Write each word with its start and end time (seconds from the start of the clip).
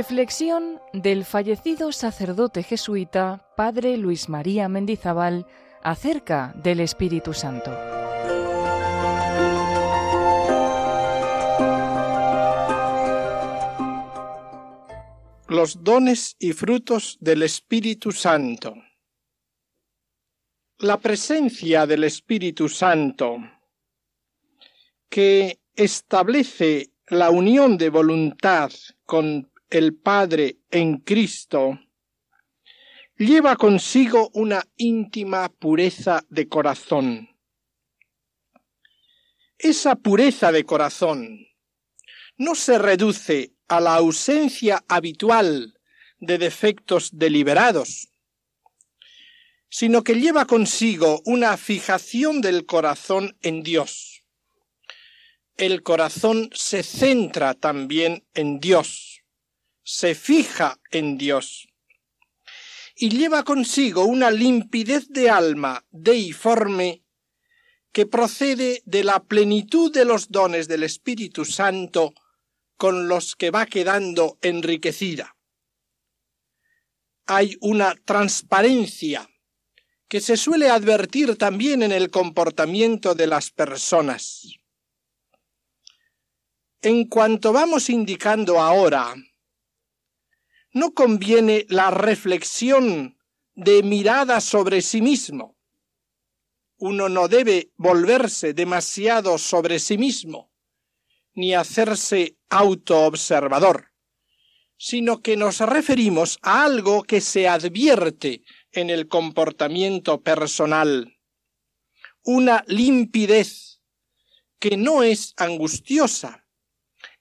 Reflexión 0.00 0.80
del 0.92 1.24
fallecido 1.24 1.92
sacerdote 1.92 2.62
jesuita 2.62 3.46
Padre 3.56 3.96
Luis 3.96 4.28
María 4.28 4.68
Mendizábal 4.68 5.46
acerca 5.82 6.54
del 6.56 6.80
Espíritu 6.80 7.34
Santo. 7.34 7.70
Los 15.48 15.84
dones 15.84 16.36
y 16.38 16.52
frutos 16.52 17.18
del 17.20 17.42
Espíritu 17.42 18.12
Santo. 18.12 18.74
La 20.78 20.98
presencia 20.98 21.86
del 21.86 22.04
Espíritu 22.04 22.68
Santo 22.68 23.38
que 25.10 25.60
establece 25.74 26.92
la 27.08 27.30
unión 27.30 27.76
de 27.76 27.90
voluntad 27.90 28.70
con 29.04 29.52
el 29.68 29.94
Padre 29.94 30.58
en 30.70 30.98
Cristo, 30.98 31.78
lleva 33.18 33.56
consigo 33.56 34.30
una 34.32 34.64
íntima 34.76 35.48
pureza 35.48 36.24
de 36.30 36.48
corazón. 36.48 37.28
Esa 39.58 39.96
pureza 39.96 40.52
de 40.52 40.64
corazón 40.64 41.46
no 42.38 42.54
se 42.54 42.78
reduce 42.78 43.52
a 43.68 43.80
la 43.80 43.96
ausencia 43.96 44.82
habitual 44.88 45.74
de 46.18 46.38
defectos 46.38 47.10
deliberados, 47.12 48.08
sino 49.68 50.02
que 50.02 50.14
lleva 50.14 50.46
consigo 50.46 51.20
una 51.24 51.56
fijación 51.56 52.40
del 52.40 52.64
corazón 52.64 53.36
en 53.42 53.62
Dios. 53.62 54.19
El 55.60 55.82
corazón 55.82 56.48
se 56.54 56.82
centra 56.82 57.52
también 57.52 58.24
en 58.32 58.60
Dios, 58.60 59.24
se 59.82 60.14
fija 60.14 60.80
en 60.90 61.18
Dios, 61.18 61.68
y 62.96 63.10
lleva 63.10 63.42
consigo 63.42 64.06
una 64.06 64.30
limpidez 64.30 65.10
de 65.10 65.28
alma 65.28 65.84
deiforme 65.90 67.04
que 67.92 68.06
procede 68.06 68.80
de 68.86 69.04
la 69.04 69.22
plenitud 69.22 69.92
de 69.92 70.06
los 70.06 70.30
dones 70.30 70.66
del 70.66 70.82
Espíritu 70.82 71.44
Santo 71.44 72.14
con 72.78 73.06
los 73.06 73.36
que 73.36 73.50
va 73.50 73.66
quedando 73.66 74.38
enriquecida. 74.40 75.36
Hay 77.26 77.58
una 77.60 77.96
transparencia 78.06 79.28
que 80.08 80.22
se 80.22 80.38
suele 80.38 80.70
advertir 80.70 81.36
también 81.36 81.82
en 81.82 81.92
el 81.92 82.10
comportamiento 82.10 83.14
de 83.14 83.26
las 83.26 83.50
personas. 83.50 84.59
En 86.82 87.04
cuanto 87.08 87.52
vamos 87.52 87.90
indicando 87.90 88.58
ahora, 88.58 89.14
no 90.72 90.94
conviene 90.94 91.66
la 91.68 91.90
reflexión 91.90 93.18
de 93.54 93.82
mirada 93.82 94.40
sobre 94.40 94.80
sí 94.80 95.02
mismo. 95.02 95.58
Uno 96.78 97.10
no 97.10 97.28
debe 97.28 97.70
volverse 97.76 98.54
demasiado 98.54 99.36
sobre 99.36 99.78
sí 99.78 99.98
mismo, 99.98 100.50
ni 101.34 101.52
hacerse 101.54 102.38
autoobservador, 102.48 103.92
sino 104.78 105.20
que 105.20 105.36
nos 105.36 105.60
referimos 105.60 106.38
a 106.40 106.64
algo 106.64 107.02
que 107.02 107.20
se 107.20 107.46
advierte 107.46 108.42
en 108.72 108.88
el 108.88 109.06
comportamiento 109.06 110.22
personal, 110.22 111.18
una 112.22 112.64
limpidez 112.68 113.82
que 114.58 114.78
no 114.78 115.02
es 115.02 115.34
angustiosa, 115.36 116.46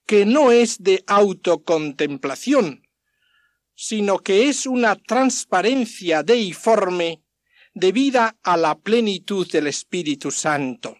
que 0.10 0.26
no 0.26 0.52
es 0.52 0.82
de 0.82 1.04
autocontemplación, 1.06 2.82
sino 3.76 4.18
que 4.18 4.50
es 4.50 4.66
una 4.66 4.96
transparencia 4.96 6.24
deiforme 6.24 7.22
debida 7.76 8.36
a 8.42 8.58
la 8.58 8.80
plenitud 8.80 9.48
del 9.52 9.68
Espíritu 9.68 10.32
Santo. 10.32 10.98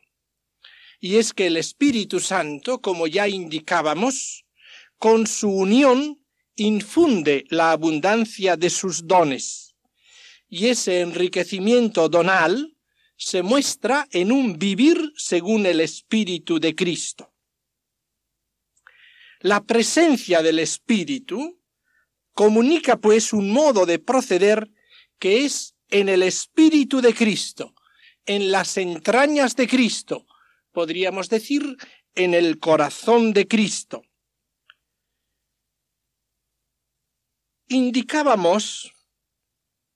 Y 1.00 1.16
es 1.16 1.34
que 1.34 1.48
el 1.48 1.58
Espíritu 1.58 2.20
Santo, 2.20 2.82
como 2.82 3.08
ya 3.08 3.28
indicábamos, 3.28 4.46
con 5.00 5.26
su 5.26 5.50
unión 5.50 6.24
infunde 6.56 7.46
la 7.50 7.72
abundancia 7.72 8.58
de 8.58 8.70
sus 8.70 9.08
dones 9.08 9.76
y 10.48 10.68
ese 10.68 11.02
enriquecimiento 11.02 12.10
donal 12.10 12.78
se 13.18 13.42
muestra 13.42 14.08
en 14.12 14.32
un 14.32 14.60
vivir 14.60 15.14
según 15.16 15.66
el 15.66 15.82
Espíritu 15.82 16.60
de 16.60 16.76
Cristo. 16.76 17.29
La 19.40 19.64
presencia 19.64 20.42
del 20.42 20.60
Espíritu 20.60 21.62
comunica 22.34 22.98
pues 22.98 23.34
un 23.34 23.52
modo 23.52 23.86
de 23.86 24.00
proceder 24.00 24.70
que 25.18 25.46
es 25.46 25.76
en 25.90 26.10
el 26.10 26.24
Espíritu 26.24 27.02
de 27.02 27.14
Cristo, 27.14 27.74
en 28.26 28.52
las 28.52 28.78
entrañas 28.78 29.56
de 29.56 29.68
Cristo, 29.68 30.26
podríamos 30.72 31.30
decir 31.30 31.78
en 32.16 32.34
el 32.34 32.60
corazón 32.60 33.34
de 33.34 33.48
Cristo. 33.48 34.04
Indicábamos 37.68 38.92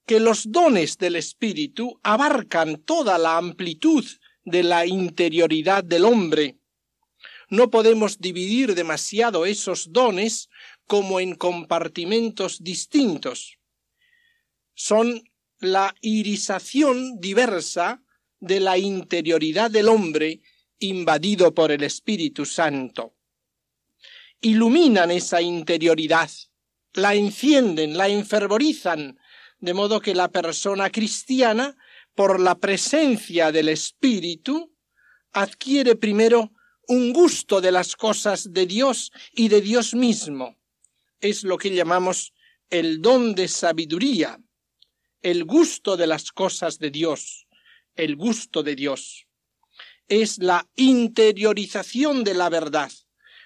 que 0.06 0.20
los 0.20 0.50
dones 0.50 0.98
del 0.98 1.16
Espíritu 1.16 1.98
abarcan 2.02 2.82
toda 2.82 3.18
la 3.18 3.36
amplitud 3.36 4.04
de 4.44 4.62
la 4.62 4.86
interioridad 4.86 5.82
del 5.82 6.04
hombre. 6.04 6.58
No 7.54 7.70
podemos 7.70 8.18
dividir 8.18 8.74
demasiado 8.74 9.46
esos 9.46 9.92
dones 9.92 10.48
como 10.88 11.20
en 11.20 11.36
compartimentos 11.36 12.64
distintos. 12.64 13.60
Son 14.74 15.22
la 15.60 15.94
irisación 16.00 17.20
diversa 17.20 18.02
de 18.40 18.58
la 18.58 18.76
interioridad 18.76 19.70
del 19.70 19.88
hombre 19.88 20.42
invadido 20.80 21.54
por 21.54 21.70
el 21.70 21.84
Espíritu 21.84 22.44
Santo. 22.44 23.14
Iluminan 24.40 25.12
esa 25.12 25.40
interioridad, 25.40 26.30
la 26.92 27.14
encienden, 27.14 27.96
la 27.96 28.08
enfervorizan, 28.08 29.16
de 29.60 29.74
modo 29.74 30.00
que 30.00 30.16
la 30.16 30.32
persona 30.32 30.90
cristiana, 30.90 31.76
por 32.16 32.40
la 32.40 32.56
presencia 32.56 33.52
del 33.52 33.68
Espíritu, 33.68 34.74
adquiere 35.32 35.94
primero 35.94 36.53
un 36.88 37.12
gusto 37.12 37.60
de 37.60 37.72
las 37.72 37.96
cosas 37.96 38.52
de 38.52 38.66
Dios 38.66 39.12
y 39.32 39.48
de 39.48 39.60
Dios 39.60 39.94
mismo. 39.94 40.56
Es 41.20 41.44
lo 41.44 41.58
que 41.58 41.70
llamamos 41.70 42.32
el 42.70 43.00
don 43.00 43.34
de 43.34 43.48
sabiduría, 43.48 44.38
el 45.22 45.44
gusto 45.44 45.96
de 45.96 46.06
las 46.06 46.32
cosas 46.32 46.78
de 46.78 46.90
Dios, 46.90 47.46
el 47.96 48.16
gusto 48.16 48.62
de 48.62 48.74
Dios. 48.74 49.26
Es 50.08 50.38
la 50.38 50.68
interiorización 50.76 52.24
de 52.24 52.34
la 52.34 52.50
verdad, 52.50 52.92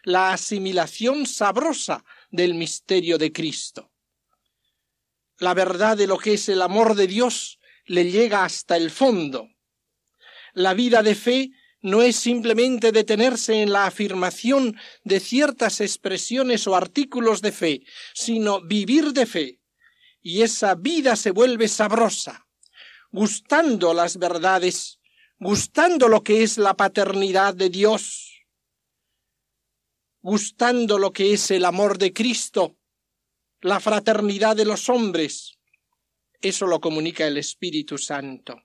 la 0.03 0.33
asimilación 0.33 1.27
sabrosa 1.27 2.05
del 2.31 2.55
misterio 2.55 3.19
de 3.19 3.33
Cristo 3.33 3.91
la 5.39 5.55
verdad 5.55 5.97
de 5.97 6.07
lo 6.07 6.19
que 6.19 6.35
es 6.35 6.49
el 6.49 6.63
amor 6.63 6.95
de 6.95 7.07
Dios 7.07 7.59
le 7.87 8.11
llega 8.11 8.45
hasta 8.45 8.77
el 8.77 8.91
fondo. 8.91 9.49
La 10.53 10.75
vida 10.75 11.03
de 11.03 11.15
fe 11.15 11.51
no 11.81 12.03
es 12.03 12.17
simplemente 12.17 12.93
detenerse 12.93 13.63
en 13.63 13.73
la 13.73 13.87
afirmación 13.87 14.77
de 15.05 15.21
ciertas 15.21 15.81
expresiones 15.81 16.67
o 16.67 16.75
artículos 16.75 17.41
de 17.41 17.53
fe, 17.53 17.83
sino 18.15 18.61
vivir 18.61 19.13
de 19.13 19.27
fe. 19.27 19.61
Y 20.21 20.43
esa 20.43 20.75
vida 20.75 21.15
se 21.15 21.31
vuelve 21.31 21.69
sabrosa, 21.69 22.49
gustando 23.11 23.95
las 23.95 24.19
verdades, 24.19 24.99
gustando 25.39 26.09
lo 26.09 26.23
que 26.23 26.43
es 26.43 26.59
la 26.59 26.75
paternidad 26.75 27.55
de 27.55 27.71
Dios, 27.71 28.45
gustando 30.21 30.99
lo 30.99 31.13
que 31.13 31.33
es 31.33 31.51
el 31.53 31.65
amor 31.65 31.97
de 31.99 32.13
Cristo, 32.13 32.77
la 33.61 33.79
fraternidad 33.79 34.57
de 34.57 34.65
los 34.65 34.89
hombres. 34.89 35.59
Eso 36.41 36.67
lo 36.67 36.81
comunica 36.81 37.27
el 37.27 37.39
Espíritu 37.39 37.99
Santo. 37.99 38.63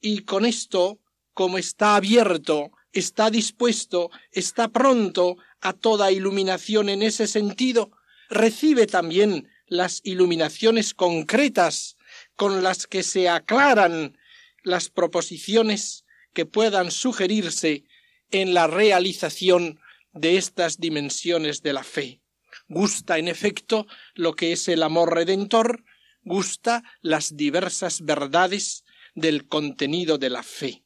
Y 0.00 0.24
con 0.24 0.44
esto, 0.46 1.00
como 1.40 1.56
está 1.56 1.96
abierto, 1.96 2.70
está 2.92 3.30
dispuesto, 3.30 4.10
está 4.30 4.68
pronto 4.68 5.38
a 5.62 5.72
toda 5.72 6.12
iluminación 6.12 6.90
en 6.90 7.00
ese 7.00 7.26
sentido, 7.26 7.92
recibe 8.28 8.86
también 8.86 9.48
las 9.66 10.02
iluminaciones 10.04 10.92
concretas 10.92 11.96
con 12.36 12.62
las 12.62 12.86
que 12.86 13.02
se 13.02 13.30
aclaran 13.30 14.18
las 14.64 14.90
proposiciones 14.90 16.04
que 16.34 16.44
puedan 16.44 16.90
sugerirse 16.90 17.84
en 18.30 18.52
la 18.52 18.66
realización 18.66 19.80
de 20.12 20.36
estas 20.36 20.78
dimensiones 20.78 21.62
de 21.62 21.72
la 21.72 21.84
fe 21.84 22.20
gusta 22.68 23.16
en 23.16 23.28
efecto 23.28 23.86
lo 24.14 24.34
que 24.34 24.52
es 24.52 24.68
el 24.68 24.82
amor 24.82 25.14
redentor, 25.14 25.84
gusta 26.22 26.82
las 27.00 27.34
diversas 27.34 28.02
verdades 28.02 28.84
del 29.14 29.48
contenido 29.48 30.18
de 30.18 30.28
la 30.28 30.42
fe. 30.42 30.84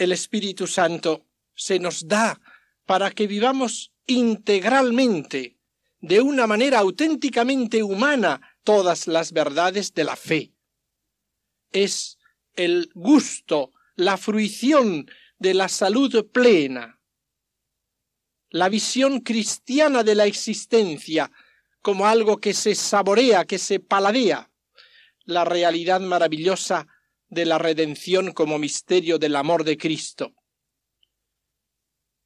El 0.00 0.12
Espíritu 0.12 0.66
Santo 0.66 1.26
se 1.54 1.78
nos 1.78 2.08
da 2.08 2.40
para 2.86 3.10
que 3.10 3.26
vivamos 3.26 3.92
integralmente, 4.06 5.58
de 6.00 6.22
una 6.22 6.46
manera 6.46 6.78
auténticamente 6.78 7.82
humana, 7.82 8.40
todas 8.64 9.06
las 9.06 9.32
verdades 9.32 9.92
de 9.92 10.04
la 10.04 10.16
fe. 10.16 10.54
Es 11.70 12.16
el 12.54 12.90
gusto, 12.94 13.72
la 13.94 14.16
fruición 14.16 15.10
de 15.38 15.52
la 15.52 15.68
salud 15.68 16.26
plena, 16.32 16.98
la 18.48 18.70
visión 18.70 19.20
cristiana 19.20 20.02
de 20.02 20.14
la 20.14 20.24
existencia 20.24 21.30
como 21.82 22.06
algo 22.06 22.38
que 22.38 22.54
se 22.54 22.74
saborea, 22.74 23.44
que 23.44 23.58
se 23.58 23.80
paladea, 23.80 24.50
la 25.26 25.44
realidad 25.44 26.00
maravillosa 26.00 26.86
de 27.30 27.46
la 27.46 27.58
redención 27.58 28.32
como 28.32 28.58
misterio 28.58 29.18
del 29.18 29.36
amor 29.36 29.64
de 29.64 29.78
Cristo. 29.78 30.34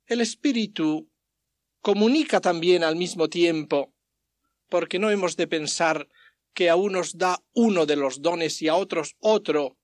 El 0.06 0.20
Espíritu 0.20 1.10
comunica 1.80 2.40
también 2.40 2.82
al 2.82 2.96
mismo 2.96 3.28
tiempo, 3.28 3.94
porque 4.68 4.98
no 4.98 5.10
hemos 5.10 5.36
de 5.36 5.46
pensar 5.46 6.08
que 6.54 6.70
a 6.70 6.76
unos 6.76 7.18
da 7.18 7.42
uno 7.52 7.84
de 7.84 7.96
los 7.96 8.22
dones 8.22 8.62
y 8.62 8.68
a 8.68 8.76
otros 8.76 9.16
otro. 9.18 9.76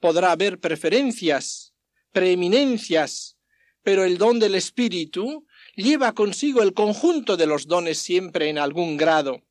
Podrá 0.00 0.32
haber 0.32 0.58
preferencias, 0.58 1.74
preeminencias, 2.12 3.36
pero 3.82 4.04
el 4.04 4.18
don 4.18 4.38
del 4.40 4.54
Espíritu 4.54 5.46
lleva 5.76 6.14
consigo 6.14 6.62
el 6.62 6.74
conjunto 6.74 7.36
de 7.36 7.46
los 7.46 7.68
dones 7.68 7.98
siempre 7.98 8.48
en 8.48 8.58
algún 8.58 8.96
grado. 8.96 9.42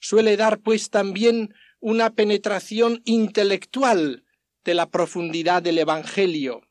Suele 0.00 0.36
dar, 0.36 0.60
pues, 0.60 0.90
también 0.90 1.54
una 1.84 2.14
penetración 2.14 3.02
intelectual 3.04 4.24
de 4.64 4.72
la 4.72 4.88
profundidad 4.88 5.62
del 5.62 5.76
Evangelio, 5.76 6.62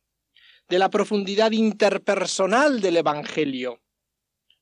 de 0.69 0.79
la 0.79 0.89
profundidad 0.89 1.51
interpersonal 1.51 2.81
del 2.81 2.97
Evangelio, 2.97 3.79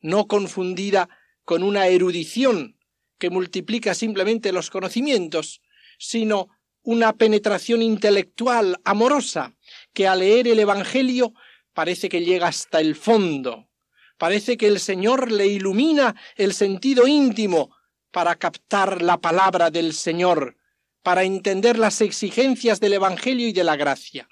no 0.01 0.27
confundida 0.27 1.07
con 1.45 1.63
una 1.63 1.87
erudición 1.87 2.77
que 3.17 3.29
multiplica 3.29 3.93
simplemente 3.93 4.51
los 4.51 4.69
conocimientos, 4.69 5.61
sino 5.97 6.49
una 6.81 7.13
penetración 7.13 7.81
intelectual 7.81 8.77
amorosa 8.83 9.55
que 9.93 10.05
al 10.05 10.19
leer 10.19 10.49
el 10.49 10.59
Evangelio 10.59 11.33
parece 11.73 12.09
que 12.09 12.25
llega 12.25 12.47
hasta 12.49 12.81
el 12.81 12.95
fondo, 12.95 13.69
parece 14.17 14.57
que 14.57 14.67
el 14.67 14.81
Señor 14.81 15.31
le 15.31 15.47
ilumina 15.47 16.13
el 16.35 16.53
sentido 16.53 17.07
íntimo 17.07 17.73
para 18.11 18.35
captar 18.35 19.01
la 19.01 19.19
palabra 19.19 19.71
del 19.71 19.93
Señor, 19.93 20.57
para 21.01 21.23
entender 21.23 21.79
las 21.79 22.01
exigencias 22.01 22.79
del 22.79 22.93
Evangelio 22.93 23.47
y 23.47 23.53
de 23.53 23.63
la 23.63 23.75
gracia. 23.75 24.29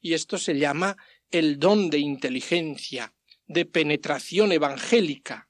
Y 0.00 0.14
esto 0.14 0.36
se 0.36 0.58
llama 0.58 0.96
el 1.30 1.58
don 1.58 1.88
de 1.88 1.98
inteligencia, 1.98 3.14
de 3.46 3.64
penetración 3.64 4.52
evangélica, 4.52 5.48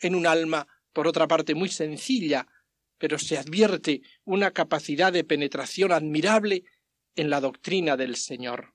en 0.00 0.14
un 0.14 0.26
alma 0.26 0.66
por 0.92 1.06
otra 1.06 1.26
parte 1.26 1.54
muy 1.54 1.68
sencilla, 1.68 2.46
pero 2.98 3.18
se 3.18 3.38
advierte 3.38 4.02
una 4.24 4.52
capacidad 4.52 5.12
de 5.12 5.24
penetración 5.24 5.92
admirable 5.92 6.64
en 7.16 7.30
la 7.30 7.40
doctrina 7.40 7.96
del 7.96 8.16
Señor. 8.16 8.74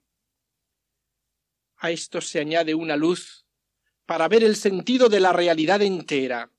A 1.77 1.91
esto 1.91 2.21
se 2.21 2.39
añade 2.39 2.75
una 2.75 2.95
luz 2.95 3.45
para 4.05 4.27
ver 4.27 4.43
el 4.43 4.55
sentido 4.55 5.09
de 5.09 5.19
la 5.19 5.33
realidad 5.33 5.81
entera, 5.81 6.52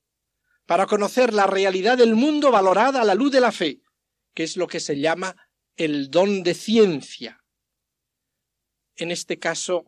para 0.67 0.87
conocer 0.87 1.33
la 1.35 1.47
realidad 1.47 1.99
del 1.99 2.15
mundo 2.15 2.51
valorada 2.51 3.03
a 3.03 3.05
la 3.05 3.15
luz 3.15 3.33
de 3.33 3.41
la 3.41 3.53
fe, 3.53 3.81
que 4.35 4.45
es 4.45 4.57
lo 4.57 4.67
que 4.67 4.81
se 4.81 4.99
llama 4.99 5.37
el 5.77 6.11
don 6.11 6.43
de 6.43 6.55
ciencia. 6.55 7.45
En 8.97 9.11
este 9.11 9.39
caso, 9.39 9.87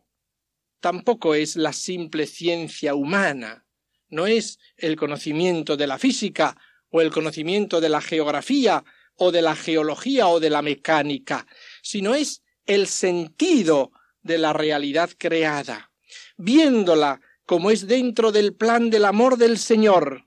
tampoco 0.79 1.33
es 1.33 1.55
la 1.55 1.73
simple 1.73 2.27
ciencia 2.27 2.93
humana, 2.93 3.65
no 4.09 4.27
es 4.27 4.59
el 4.77 4.95
conocimiento 4.95 5.77
de 5.77 5.87
la 5.87 5.97
física 5.97 6.57
o 6.89 7.01
el 7.01 7.11
conocimiento 7.11 7.81
de 7.81 7.89
la 7.89 8.01
geografía 8.01 8.83
o 9.15 9.31
de 9.31 9.41
la 9.41 9.55
geología 9.55 10.27
o 10.27 10.39
de 10.39 10.49
la 10.49 10.61
mecánica, 10.61 11.47
sino 11.81 12.13
es 12.13 12.43
el 12.65 12.87
sentido 12.87 13.91
de 14.21 14.37
la 14.37 14.53
realidad 14.53 15.09
creada, 15.17 15.91
viéndola 16.37 17.21
como 17.45 17.71
es 17.71 17.87
dentro 17.87 18.31
del 18.31 18.53
plan 18.53 18.89
del 18.89 19.05
amor 19.05 19.37
del 19.37 19.57
Señor, 19.57 20.26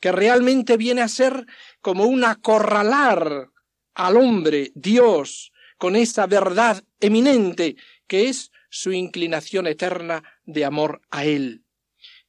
que 0.00 0.12
realmente 0.12 0.76
viene 0.76 1.02
a 1.02 1.08
ser 1.08 1.46
como 1.80 2.04
un 2.04 2.24
acorralar 2.24 3.50
al 3.94 4.16
hombre, 4.16 4.70
Dios, 4.74 5.52
con 5.76 5.96
esa 5.96 6.26
verdad 6.26 6.84
eminente 7.00 7.76
que 8.06 8.28
es 8.28 8.50
su 8.70 8.92
inclinación 8.92 9.66
eterna 9.66 10.22
de 10.44 10.64
amor 10.64 11.00
a 11.10 11.24
Él 11.24 11.64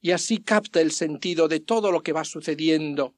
y 0.00 0.12
así 0.12 0.38
capta 0.38 0.80
el 0.80 0.92
sentido 0.92 1.48
de 1.48 1.60
todo 1.60 1.92
lo 1.92 2.02
que 2.02 2.12
va 2.12 2.24
sucediendo, 2.24 3.14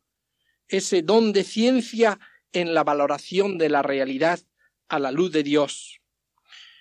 ese 0.68 1.02
don 1.02 1.32
de 1.32 1.44
ciencia 1.44 2.18
en 2.52 2.74
la 2.74 2.84
valoración 2.84 3.58
de 3.58 3.68
la 3.68 3.82
realidad 3.82 4.40
a 4.88 4.98
la 4.98 5.10
luz 5.10 5.32
de 5.32 5.42
Dios. 5.42 6.00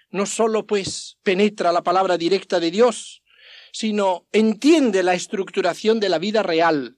No 0.09 0.25
sólo, 0.25 0.65
pues, 0.65 1.17
penetra 1.23 1.71
la 1.71 1.83
palabra 1.83 2.17
directa 2.17 2.59
de 2.59 2.71
Dios, 2.71 3.23
sino 3.71 4.27
entiende 4.33 5.03
la 5.03 5.13
estructuración 5.13 5.99
de 5.99 6.09
la 6.09 6.19
vida 6.19 6.43
real, 6.43 6.97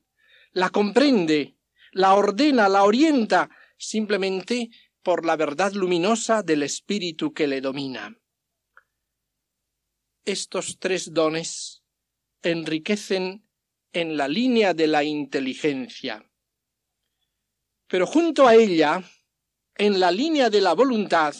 la 0.53 0.69
comprende, 0.69 1.57
la 1.91 2.13
ordena, 2.13 2.69
la 2.69 2.83
orienta, 2.83 3.50
simplemente 3.77 4.69
por 5.01 5.25
la 5.25 5.35
verdad 5.35 5.73
luminosa 5.73 6.44
del 6.44 6.63
espíritu 6.63 7.33
que 7.33 7.47
le 7.47 7.59
domina. 7.59 8.17
Estos 10.25 10.79
tres 10.79 11.13
dones 11.13 11.83
enriquecen 12.41 13.45
en 13.91 14.15
la 14.17 14.27
línea 14.27 14.73
de 14.73 14.88
la 14.88 15.03
inteligencia. 15.03 16.29
Pero 17.88 18.07
junto 18.07 18.47
a 18.47 18.56
ella, 18.56 19.03
en 19.75 19.99
la 19.99 20.11
línea 20.11 20.49
de 20.49 20.61
la 20.61 20.73
voluntad, 20.73 21.35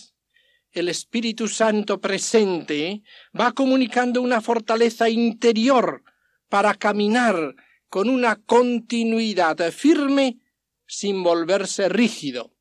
el 0.72 0.90
Espíritu 0.90 1.48
Santo 1.48 2.02
presente 2.02 3.04
va 3.40 3.52
comunicando 3.54 4.22
una 4.22 4.42
fortaleza 4.42 5.08
interior 5.10 6.04
para 6.50 6.74
caminar 6.74 7.56
con 7.94 8.10
una 8.10 8.38
continuidad 8.38 9.72
firme 9.72 10.40
sin 10.88 11.22
volverse 11.22 11.90
rígido. 11.90 12.52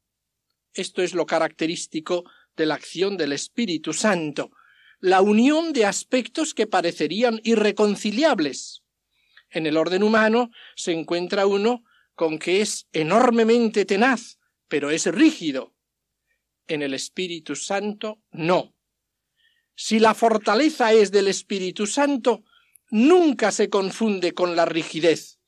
Esto 0.75 1.01
es 1.01 1.15
lo 1.15 1.25
característico 1.25 2.25
de 2.55 2.67
la 2.67 2.75
acción 2.75 3.17
del 3.17 3.33
Espíritu 3.33 3.95
Santo, 3.95 4.51
la 5.01 5.23
unión 5.23 5.73
de 5.73 5.87
aspectos 5.87 6.53
que 6.53 6.67
parecerían 6.67 7.41
irreconciliables. 7.45 8.83
En 9.49 9.65
el 9.65 9.79
orden 9.79 10.03
humano 10.03 10.51
se 10.77 10.93
encuentra 10.93 11.47
uno 11.47 11.83
con 12.15 12.39
que 12.39 12.61
es 12.61 12.87
enormemente 12.93 13.87
tenaz, 13.87 14.39
pero 14.69 14.91
es 14.91 15.07
rígido. 15.07 15.75
En 16.67 16.83
el 16.83 16.93
Espíritu 16.93 17.57
Santo 17.57 18.21
no. 18.33 18.75
Si 19.77 19.99
la 19.99 20.13
fortaleza 20.13 20.93
es 20.93 21.11
del 21.11 21.29
Espíritu 21.29 21.87
Santo, 21.87 22.45
nunca 22.93 23.53
se 23.53 23.71
confunde 23.71 24.35
con 24.35 24.55
la 24.55 24.67
rigidez, 24.67 25.41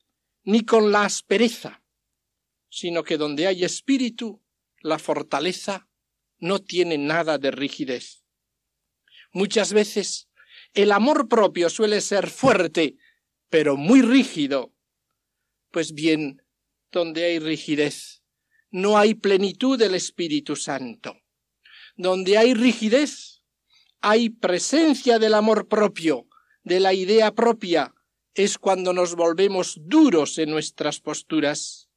ni 0.43 0.65
con 0.65 0.91
la 0.91 1.05
aspereza, 1.05 1.83
sino 2.69 3.03
que 3.03 3.17
donde 3.17 3.45
hay 3.45 3.63
espíritu, 3.63 4.41
la 4.81 4.97
fortaleza 4.97 5.87
no 6.39 6.57
tiene 6.59 6.97
nada 6.97 7.37
de 7.37 7.51
rigidez. 7.51 8.25
Muchas 9.31 9.73
veces 9.73 10.27
el 10.73 10.91
amor 10.91 11.27
propio 11.27 11.69
suele 11.69 12.01
ser 12.01 12.31
fuerte, 12.31 12.97
pero 13.49 13.77
muy 13.77 14.01
rígido. 14.01 14.73
Pues 15.69 15.93
bien, 15.93 16.41
donde 16.91 17.25
hay 17.25 17.37
rigidez, 17.37 18.23
no 18.71 18.97
hay 18.97 19.13
plenitud 19.13 19.77
del 19.77 19.93
Espíritu 19.93 20.55
Santo. 20.55 21.15
Donde 21.95 22.39
hay 22.39 22.55
rigidez, 22.55 23.43
hay 24.01 24.29
presencia 24.29 25.19
del 25.19 25.35
amor 25.35 25.67
propio, 25.67 26.27
de 26.65 26.79
la 26.79 26.93
idea 26.93 27.33
propia, 27.33 27.93
es 28.33 28.57
cuando 28.57 28.91
nos 28.91 29.15
volvemos 29.15 29.77
duros 29.81 30.37
en 30.39 30.49
nuestras 30.49 30.99
posturas. 30.99 31.89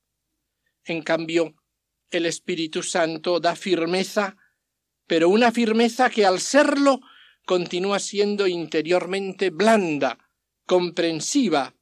En 0.85 1.03
cambio, 1.03 1.57
el 2.11 2.27
Espíritu 2.27 2.83
Santo 2.83 3.41
da 3.41 3.57
firmeza, 3.57 4.37
pero 5.07 5.31
una 5.31 5.51
firmeza 5.51 6.11
que 6.11 6.25
al 6.25 6.39
serlo 6.39 7.01
continúa 7.47 7.99
siendo 7.99 8.47
interiormente 8.47 9.51
blanda, 9.51 10.19
comprensiva. 10.67 11.75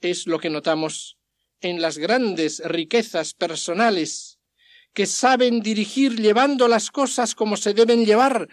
Es 0.00 0.26
lo 0.26 0.38
que 0.38 0.50
notamos 0.50 1.18
en 1.62 1.80
las 1.80 1.96
grandes 1.96 2.62
riquezas 2.64 3.32
personales, 3.32 4.38
que 4.92 5.06
saben 5.06 5.60
dirigir 5.60 6.20
llevando 6.20 6.68
las 6.68 6.90
cosas 6.90 7.34
como 7.34 7.56
se 7.56 7.72
deben 7.72 8.04
llevar, 8.04 8.48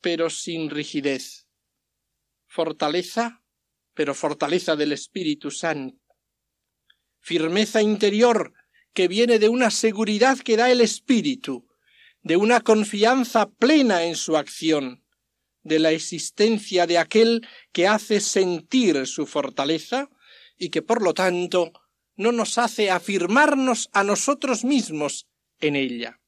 pero 0.00 0.30
sin 0.30 0.70
rigidez. 0.70 1.47
Fortaleza, 2.58 3.44
pero 3.94 4.16
fortaleza 4.16 4.74
del 4.74 4.90
Espíritu 4.90 5.52
Santo. 5.52 6.02
Firmeza 7.20 7.82
interior 7.82 8.52
que 8.92 9.06
viene 9.06 9.38
de 9.38 9.48
una 9.48 9.70
seguridad 9.70 10.36
que 10.40 10.56
da 10.56 10.68
el 10.68 10.80
Espíritu, 10.80 11.68
de 12.22 12.36
una 12.36 12.60
confianza 12.62 13.48
plena 13.48 14.02
en 14.02 14.16
su 14.16 14.36
acción 14.36 15.04
de 15.62 15.78
la 15.78 15.92
existencia 15.92 16.88
de 16.88 16.98
aquel 16.98 17.46
que 17.70 17.86
hace 17.86 18.18
sentir 18.18 19.06
su 19.06 19.24
fortaleza 19.24 20.10
y 20.56 20.70
que 20.70 20.82
por 20.82 21.00
lo 21.00 21.14
tanto 21.14 21.70
no 22.16 22.32
nos 22.32 22.58
hace 22.58 22.90
afirmarnos 22.90 23.88
a 23.92 24.02
nosotros 24.02 24.64
mismos 24.64 25.28
en 25.60 25.76
ella. 25.76 26.20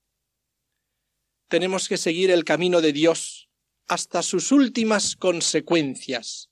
Tenemos 1.49 1.89
que 1.89 1.97
seguir 1.97 2.31
el 2.31 2.45
camino 2.45 2.81
de 2.81 2.93
Dios 2.93 3.50
hasta 3.91 4.23
sus 4.23 4.53
últimas 4.53 5.17
consecuencias, 5.17 6.49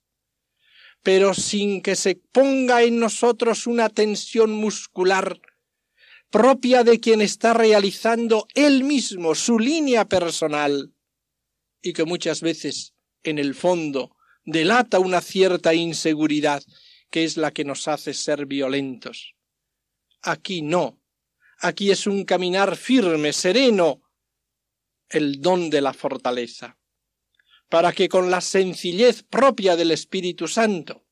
pero 1.04 1.35
sin 1.35 1.83
que 1.83 1.95
se 1.95 2.16
ponga 2.16 2.83
en 2.83 2.99
nosotros 2.99 3.68
una 3.68 3.90
tensión 3.90 4.50
muscular 4.50 5.40
propia 6.30 6.83
de 6.83 6.99
quien 6.99 7.21
está 7.21 7.54
realizando 7.54 8.49
él 8.57 8.83
mismo 8.83 9.37
su 9.37 9.61
línea 9.61 10.09
personal 10.09 10.92
y 11.80 11.92
que 11.92 12.04
muchas 12.04 12.40
veces 12.40 12.95
en 13.23 13.38
el 13.38 13.54
fondo 13.54 14.16
delata 14.45 14.99
una 14.99 15.21
cierta 15.21 15.75
inseguridad 15.75 16.64
que 17.09 17.23
es 17.23 17.37
la 17.37 17.52
que 17.52 17.64
nos 17.64 17.87
hace 17.87 18.14
ser 18.14 18.47
violentos. 18.47 19.37
Aquí 20.23 20.61
no, 20.61 21.00
aquí 21.61 21.92
es 21.92 22.09
un 22.09 22.25
caminar 22.25 22.76
firme, 22.76 23.33
sereno, 23.33 24.02
el 25.09 25.40
don 25.40 25.71
de 25.71 25.80
la 25.80 25.92
fortaleza, 25.92 26.77
para 27.68 27.92
que 27.92 28.08
con 28.08 28.30
la 28.30 28.40
sencillez 28.40 29.22
propia 29.22 29.76
del 29.76 29.90
Espíritu 29.90 30.48
Santo 30.48 31.04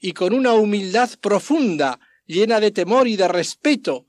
y 0.00 0.12
con 0.12 0.34
una 0.34 0.54
humildad 0.54 1.10
profunda, 1.20 2.00
llena 2.26 2.60
de 2.60 2.70
temor 2.70 3.08
y 3.08 3.16
de 3.16 3.28
respeto, 3.28 4.06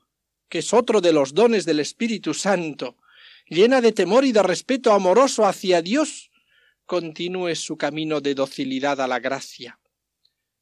que 0.48 0.58
es 0.58 0.72
otro 0.72 1.00
de 1.00 1.12
los 1.12 1.34
dones 1.34 1.64
del 1.64 1.80
Espíritu 1.80 2.34
Santo, 2.34 2.96
llena 3.46 3.80
de 3.80 3.92
temor 3.92 4.24
y 4.24 4.32
de 4.32 4.42
respeto 4.42 4.92
amoroso 4.92 5.46
hacia 5.46 5.82
Dios, 5.82 6.30
continúe 6.84 7.54
su 7.54 7.76
camino 7.76 8.20
de 8.20 8.34
docilidad 8.34 9.00
a 9.00 9.08
la 9.08 9.20
gracia. 9.20 9.78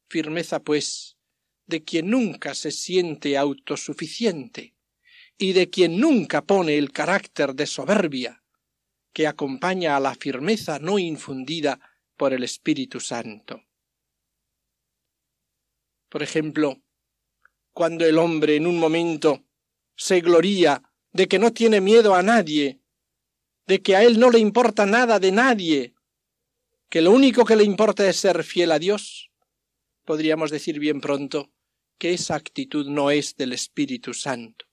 Firmeza, 0.07 0.61
pues, 0.61 1.17
de 1.65 1.83
quien 1.83 2.09
nunca 2.09 2.53
se 2.55 2.71
siente 2.71 3.37
autosuficiente 3.37 4.73
y 5.37 5.53
de 5.53 5.69
quien 5.69 5.99
nunca 5.99 6.43
pone 6.43 6.77
el 6.77 6.91
carácter 6.91 7.55
de 7.55 7.65
soberbia 7.65 8.44
que 9.15 9.27
acompaña 9.27 9.95
a 9.95 10.01
la 10.01 10.13
firmeza 10.13 10.77
no 10.77 10.99
infundida 10.99 11.79
por 12.17 12.33
el 12.33 12.43
Espíritu 12.43 12.99
Santo. 12.99 13.63
Por 16.09 16.21
ejemplo, 16.21 16.81
cuando 17.71 18.05
el 18.05 18.17
hombre 18.17 18.57
en 18.57 18.67
un 18.67 18.77
momento 18.77 19.45
se 19.95 20.19
gloría 20.19 20.83
de 21.13 21.29
que 21.29 21.39
no 21.39 21.53
tiene 21.53 21.79
miedo 21.79 22.13
a 22.13 22.23
nadie, 22.23 22.81
de 23.65 23.81
que 23.81 23.95
a 23.95 24.03
él 24.03 24.19
no 24.19 24.29
le 24.29 24.39
importa 24.39 24.85
nada 24.85 25.17
de 25.17 25.31
nadie, 25.31 25.95
que 26.89 27.01
lo 27.01 27.11
único 27.11 27.45
que 27.45 27.55
le 27.55 27.63
importa 27.63 28.05
es 28.09 28.17
ser 28.17 28.43
fiel 28.43 28.73
a 28.73 28.79
Dios, 28.79 29.31
podríamos 30.03 30.51
decir 30.51 30.77
bien 30.77 30.99
pronto 30.99 31.53
que 31.97 32.13
esa 32.13 32.35
actitud 32.35 32.85
no 32.89 33.11
es 33.11 33.37
del 33.37 33.53
Espíritu 33.53 34.13
Santo. 34.13 34.65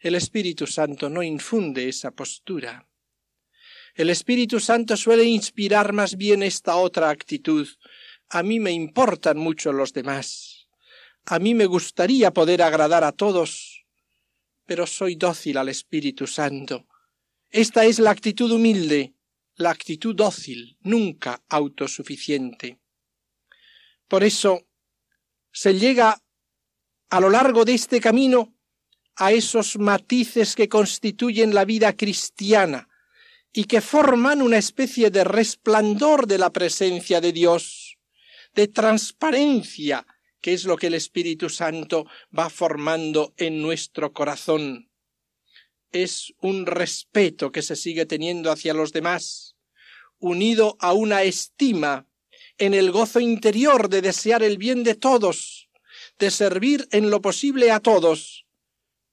El 0.00 0.16
Espíritu 0.16 0.66
Santo 0.66 1.08
no 1.08 1.22
infunde 1.22 1.88
esa 1.88 2.10
postura. 2.10 2.88
El 3.94 4.10
Espíritu 4.10 4.58
Santo 4.58 4.96
suele 4.96 5.22
inspirar 5.22 5.92
más 5.92 6.16
bien 6.16 6.42
esta 6.42 6.74
otra 6.74 7.10
actitud. 7.10 7.68
A 8.28 8.42
mí 8.42 8.58
me 8.58 8.72
importan 8.72 9.38
mucho 9.38 9.72
los 9.72 9.92
demás. 9.92 10.66
A 11.26 11.38
mí 11.38 11.54
me 11.54 11.66
gustaría 11.66 12.32
poder 12.32 12.62
agradar 12.62 13.04
a 13.04 13.12
todos, 13.12 13.86
pero 14.66 14.88
soy 14.88 15.14
dócil 15.14 15.58
al 15.58 15.68
Espíritu 15.68 16.26
Santo. 16.26 16.88
Esta 17.50 17.84
es 17.84 18.00
la 18.00 18.10
actitud 18.10 18.50
humilde, 18.50 19.14
la 19.54 19.70
actitud 19.70 20.12
dócil, 20.12 20.76
nunca 20.80 21.44
autosuficiente. 21.48 22.80
Por 24.08 24.24
eso 24.24 24.66
se 25.52 25.78
llega 25.78 26.20
a 27.10 27.20
lo 27.20 27.30
largo 27.30 27.64
de 27.64 27.74
este 27.74 28.00
camino 28.00 28.56
a 29.14 29.30
esos 29.30 29.78
matices 29.78 30.56
que 30.56 30.68
constituyen 30.68 31.54
la 31.54 31.64
vida 31.64 31.96
cristiana 31.96 32.88
y 33.56 33.64
que 33.64 33.80
forman 33.80 34.42
una 34.42 34.58
especie 34.58 35.10
de 35.10 35.22
resplandor 35.22 36.26
de 36.26 36.38
la 36.38 36.50
presencia 36.50 37.20
de 37.20 37.32
Dios, 37.32 37.96
de 38.54 38.66
transparencia 38.68 40.04
que 40.44 40.52
es 40.52 40.64
lo 40.64 40.76
que 40.76 40.88
el 40.88 40.94
Espíritu 40.94 41.48
Santo 41.48 42.04
va 42.38 42.50
formando 42.50 43.32
en 43.38 43.62
nuestro 43.62 44.12
corazón. 44.12 44.90
Es 45.90 46.34
un 46.42 46.66
respeto 46.66 47.50
que 47.50 47.62
se 47.62 47.76
sigue 47.76 48.04
teniendo 48.04 48.50
hacia 48.50 48.74
los 48.74 48.92
demás, 48.92 49.56
unido 50.18 50.76
a 50.80 50.92
una 50.92 51.22
estima 51.22 52.06
en 52.58 52.74
el 52.74 52.90
gozo 52.90 53.20
interior 53.20 53.88
de 53.88 54.02
desear 54.02 54.42
el 54.42 54.58
bien 54.58 54.82
de 54.82 54.96
todos, 54.96 55.70
de 56.18 56.30
servir 56.30 56.88
en 56.90 57.08
lo 57.08 57.22
posible 57.22 57.70
a 57.70 57.80
todos, 57.80 58.46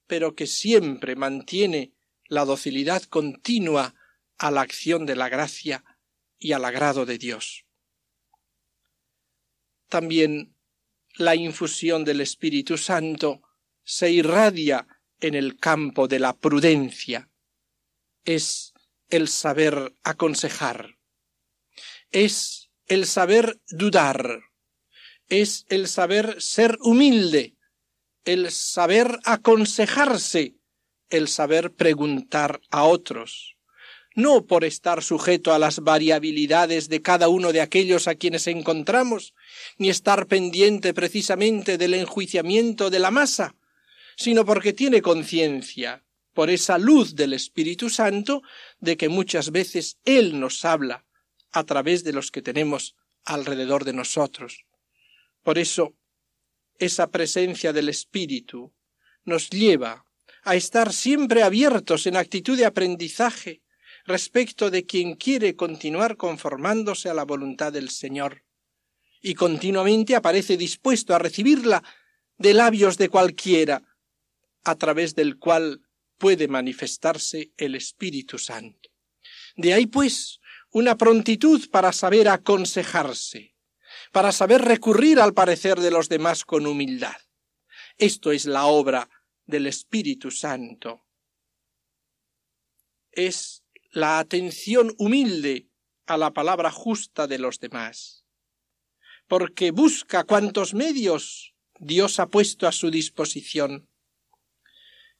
pero 0.06 0.34
que 0.34 0.46
siempre 0.46 1.16
mantiene 1.16 1.92
la 2.26 2.44
docilidad 2.44 3.04
continua 3.04 3.94
a 4.42 4.50
la 4.50 4.62
acción 4.62 5.06
de 5.06 5.14
la 5.14 5.28
gracia 5.28 5.84
y 6.36 6.50
al 6.50 6.64
agrado 6.64 7.06
de 7.06 7.16
Dios. 7.16 7.64
También 9.88 10.56
la 11.14 11.36
infusión 11.36 12.04
del 12.04 12.20
Espíritu 12.20 12.76
Santo 12.76 13.40
se 13.84 14.10
irradia 14.10 14.88
en 15.20 15.36
el 15.36 15.60
campo 15.60 16.08
de 16.08 16.18
la 16.18 16.36
prudencia. 16.36 17.30
Es 18.24 18.72
el 19.10 19.28
saber 19.28 19.94
aconsejar. 20.02 20.98
Es 22.10 22.68
el 22.86 23.06
saber 23.06 23.60
dudar. 23.68 24.40
Es 25.28 25.66
el 25.68 25.86
saber 25.86 26.42
ser 26.42 26.78
humilde. 26.80 27.56
El 28.24 28.50
saber 28.50 29.20
aconsejarse. 29.24 30.56
El 31.10 31.28
saber 31.28 31.72
preguntar 31.74 32.60
a 32.70 32.82
otros 32.82 33.51
no 34.14 34.46
por 34.46 34.64
estar 34.64 35.02
sujeto 35.02 35.52
a 35.52 35.58
las 35.58 35.80
variabilidades 35.80 36.88
de 36.88 37.02
cada 37.02 37.28
uno 37.28 37.52
de 37.52 37.60
aquellos 37.60 38.08
a 38.08 38.14
quienes 38.14 38.46
encontramos, 38.46 39.34
ni 39.78 39.90
estar 39.90 40.26
pendiente 40.26 40.94
precisamente 40.94 41.78
del 41.78 41.94
enjuiciamiento 41.94 42.90
de 42.90 42.98
la 42.98 43.10
masa, 43.10 43.54
sino 44.16 44.44
porque 44.44 44.72
tiene 44.72 45.02
conciencia, 45.02 46.04
por 46.34 46.50
esa 46.50 46.78
luz 46.78 47.14
del 47.14 47.34
Espíritu 47.34 47.90
Santo, 47.90 48.42
de 48.80 48.96
que 48.96 49.08
muchas 49.08 49.50
veces 49.50 49.98
Él 50.04 50.40
nos 50.40 50.64
habla 50.64 51.04
a 51.52 51.64
través 51.64 52.04
de 52.04 52.12
los 52.12 52.30
que 52.30 52.42
tenemos 52.42 52.96
alrededor 53.24 53.84
de 53.84 53.92
nosotros. 53.92 54.64
Por 55.42 55.58
eso, 55.58 55.94
esa 56.78 57.08
presencia 57.08 57.72
del 57.72 57.88
Espíritu 57.88 58.72
nos 59.24 59.50
lleva 59.50 60.04
a 60.44 60.56
estar 60.56 60.92
siempre 60.92 61.42
abiertos 61.42 62.06
en 62.06 62.16
actitud 62.16 62.56
de 62.56 62.64
aprendizaje, 62.64 63.62
respecto 64.04 64.70
de 64.70 64.84
quien 64.84 65.14
quiere 65.14 65.54
continuar 65.56 66.16
conformándose 66.16 67.08
a 67.08 67.14
la 67.14 67.24
voluntad 67.24 67.72
del 67.72 67.90
Señor, 67.90 68.44
y 69.20 69.34
continuamente 69.34 70.16
aparece 70.16 70.56
dispuesto 70.56 71.14
a 71.14 71.18
recibirla 71.18 71.82
de 72.38 72.54
labios 72.54 72.98
de 72.98 73.08
cualquiera, 73.08 73.82
a 74.64 74.74
través 74.74 75.14
del 75.14 75.38
cual 75.38 75.80
puede 76.18 76.48
manifestarse 76.48 77.52
el 77.56 77.74
Espíritu 77.74 78.38
Santo. 78.38 78.90
De 79.56 79.74
ahí, 79.74 79.86
pues, 79.86 80.40
una 80.70 80.96
prontitud 80.96 81.68
para 81.70 81.92
saber 81.92 82.28
aconsejarse, 82.28 83.54
para 84.10 84.32
saber 84.32 84.62
recurrir 84.62 85.20
al 85.20 85.34
parecer 85.34 85.78
de 85.80 85.90
los 85.90 86.08
demás 86.08 86.44
con 86.44 86.66
humildad. 86.66 87.16
Esto 87.98 88.32
es 88.32 88.46
la 88.46 88.66
obra 88.66 89.08
del 89.46 89.66
Espíritu 89.66 90.30
Santo. 90.30 91.04
Es 93.10 93.61
la 93.92 94.18
atención 94.18 94.94
humilde 94.96 95.68
a 96.06 96.16
la 96.16 96.32
palabra 96.32 96.70
justa 96.70 97.26
de 97.26 97.38
los 97.38 97.60
demás, 97.60 98.24
porque 99.28 99.70
busca 99.70 100.24
cuantos 100.24 100.72
medios 100.72 101.54
Dios 101.78 102.18
ha 102.18 102.26
puesto 102.26 102.66
a 102.66 102.72
su 102.72 102.90
disposición, 102.90 103.88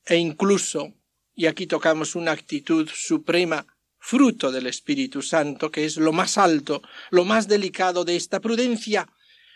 e 0.06 0.16
incluso, 0.16 0.94
y 1.34 1.46
aquí 1.46 1.66
tocamos 1.66 2.14
una 2.14 2.32
actitud 2.32 2.88
suprema, 2.92 3.66
fruto 3.98 4.50
del 4.50 4.66
Espíritu 4.66 5.22
Santo, 5.22 5.70
que 5.70 5.84
es 5.84 5.98
lo 5.98 6.12
más 6.12 6.38
alto, 6.38 6.82
lo 7.10 7.24
más 7.24 7.46
delicado 7.46 8.04
de 8.04 8.16
esta 8.16 8.40
prudencia, 8.40 9.06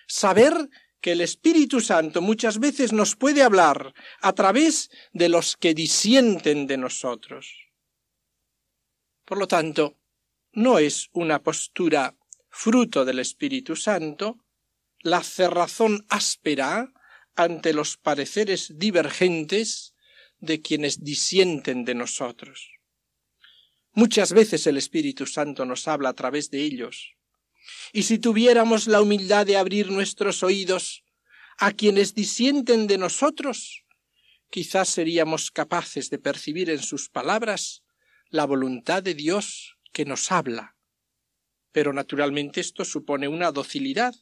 saber 0.07 0.69
que 1.01 1.13
el 1.13 1.23
Espíritu 1.23 1.81
Santo 1.81 2.21
muchas 2.21 2.61
veces 2.61 2.93
nos 2.93 3.17
puede 3.17 3.43
hablar 3.43 3.95
a 4.21 4.33
través 4.35 4.91
de 5.13 5.29
los 5.31 5.57
que 5.57 5.75
disienten 5.75 6.67
de 6.67 6.77
nosotros 6.77 7.66
por 9.27 9.39
lo 9.39 9.47
tanto, 9.47 9.99
no 10.53 10.79
es 10.79 11.11
una 11.13 11.43
postura 11.43 12.17
fruto 12.49 13.05
del 13.05 13.19
Espíritu 13.19 13.77
Santo 13.77 14.39
la 15.01 15.23
cerrazón 15.23 16.07
áspera 16.09 16.93
ante 17.35 17.73
los 17.73 17.97
pareceres 17.97 18.73
divergentes 18.77 19.95
de 20.39 20.63
quienes 20.63 21.05
disienten 21.05 21.85
de 21.85 21.95
nosotros. 21.95 22.71
Muchas 23.93 24.33
veces 24.33 24.67
el 24.67 24.77
Espíritu 24.77 25.27
Santo 25.27 25.65
nos 25.65 25.89
habla 25.89 26.11
a 26.11 26.15
través 26.15 26.51
de 26.51 26.63
ellos. 26.63 27.15
Y 27.93 28.05
si 28.05 28.19
tuviéramos 28.19 28.87
la 28.87 29.01
humildad 29.01 29.47
de 29.47 29.57
abrir 29.57 29.91
nuestros 29.91 30.43
oídos 30.43 31.05
a 31.59 31.73
quienes 31.73 32.15
disienten 32.15 32.87
de 32.87 32.99
nosotros, 32.99 33.85
quizás 34.51 34.89
seríamos 34.89 35.51
capaces 35.51 36.11
de 36.11 36.19
percibir 36.19 36.71
en 36.71 36.83
sus 36.83 37.09
palabras 37.09 37.83
la 38.31 38.45
voluntad 38.45 39.03
de 39.03 39.15
Dios 39.15 39.77
que 39.93 40.05
nos 40.05 40.33
habla. 40.33 40.77
Pero 41.73 41.93
naturalmente 41.93 42.61
esto 42.61 42.85
supone 42.85 43.29
una 43.29 43.53
docilidad, 43.53 44.15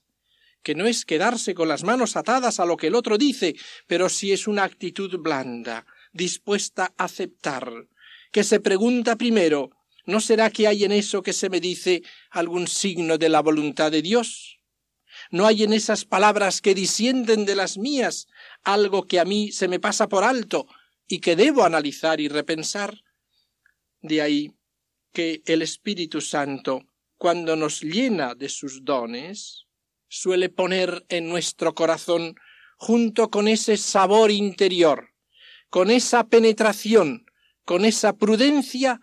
que 0.63 0.75
no 0.75 0.87
es 0.87 1.05
quedarse 1.05 1.55
con 1.55 1.69
las 1.69 1.85
manos 1.85 2.17
atadas 2.17 2.59
a 2.59 2.65
lo 2.65 2.77
que 2.77 2.87
el 2.89 2.95
otro 2.95 3.19
dice, 3.19 3.55
pero 3.87 4.09
sí 4.09 4.33
es 4.33 4.47
una 4.47 4.65
actitud 4.65 5.19
blanda, 5.19 5.87
dispuesta 6.13 6.95
a 6.97 7.05
aceptar, 7.05 7.71
que 8.33 8.45
se 8.45 8.61
pregunta 8.61 9.17
primero 9.17 9.71
¿No 10.07 10.21
será 10.21 10.51
que 10.51 10.67
hay 10.67 10.85
en 10.85 10.93
eso 10.93 11.23
que 11.23 11.33
se 11.33 11.49
me 11.49 11.61
dice 11.61 12.03
algún 12.31 12.69
signo 12.69 13.17
de 13.17 13.31
la 13.31 13.41
voluntad 13.41 13.91
de 13.91 14.03
Dios? 14.03 14.59
¿No 15.31 15.47
hay 15.47 15.63
en 15.63 15.73
esas 15.73 16.05
palabras 16.05 16.61
que 16.61 16.75
disienten 16.75 17.47
de 17.47 17.55
las 17.55 17.79
mías 17.79 18.27
algo 18.63 19.07
que 19.07 19.19
a 19.19 19.25
mí 19.25 19.51
se 19.51 19.69
me 19.69 19.81
pasa 19.81 20.09
por 20.09 20.25
alto 20.25 20.67
y 21.09 21.21
que 21.21 21.37
debo 21.37 21.65
analizar 21.65 22.21
y 22.21 22.29
repensar? 22.29 23.01
De 24.05 24.21
ahí 24.21 24.53
que 25.15 25.41
el 25.47 25.63
Espíritu 25.63 26.21
Santo, 26.21 26.83
cuando 27.17 27.57
nos 27.57 27.81
llena 27.81 28.35
de 28.35 28.51
sus 28.51 28.85
dones, 28.85 29.65
suele 30.09 30.51
poner 30.51 31.07
en 31.09 31.27
nuestro 31.27 31.75
corazón, 31.75 32.35
junto 32.77 33.31
con 33.31 33.49
ese 33.49 33.79
sabor 33.79 34.31
interior, 34.31 35.15
con 35.71 35.91
esa 35.91 36.25
penetración, 36.25 37.25
con 37.65 37.87
esa 37.87 38.19
prudencia, 38.19 39.01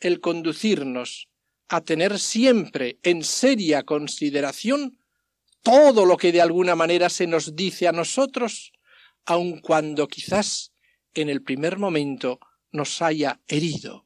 el 0.00 0.18
conducirnos 0.18 1.28
a 1.68 1.80
tener 1.80 2.18
siempre 2.18 2.98
en 3.04 3.22
seria 3.22 3.84
consideración 3.84 4.98
todo 5.62 6.04
lo 6.04 6.16
que 6.16 6.32
de 6.32 6.40
alguna 6.40 6.74
manera 6.74 7.08
se 7.10 7.28
nos 7.28 7.54
dice 7.54 7.86
a 7.86 7.92
nosotros, 7.92 8.72
aun 9.24 9.60
cuando 9.60 10.08
quizás 10.08 10.72
en 11.14 11.28
el 11.28 11.44
primer 11.44 11.78
momento 11.78 12.40
nos 12.72 13.00
haya 13.02 13.40
herido. 13.46 14.01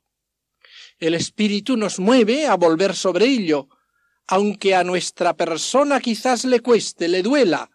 El 0.99 1.15
Espíritu 1.15 1.77
nos 1.77 1.99
mueve 1.99 2.47
a 2.47 2.55
volver 2.55 2.95
sobre 2.95 3.27
ello, 3.27 3.69
aunque 4.27 4.75
a 4.75 4.83
nuestra 4.83 5.37
persona 5.37 6.01
quizás 6.01 6.45
le 6.45 6.61
cueste, 6.61 7.09
le 7.09 7.23
duela, 7.23 7.71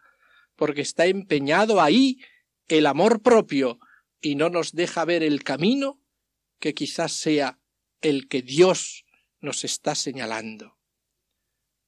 porque 0.55 0.81
está 0.81 1.05
empeñado 1.05 1.81
ahí 1.81 2.19
el 2.67 2.85
amor 2.85 3.21
propio 3.21 3.79
y 4.21 4.35
no 4.35 4.49
nos 4.49 4.73
deja 4.73 5.05
ver 5.05 5.23
el 5.23 5.43
camino 5.43 5.99
que 6.59 6.73
quizás 6.73 7.11
sea 7.11 7.59
el 8.01 8.27
que 8.27 8.41
Dios 8.41 9.05
nos 9.39 9.63
está 9.63 9.95
señalando. 9.95 10.77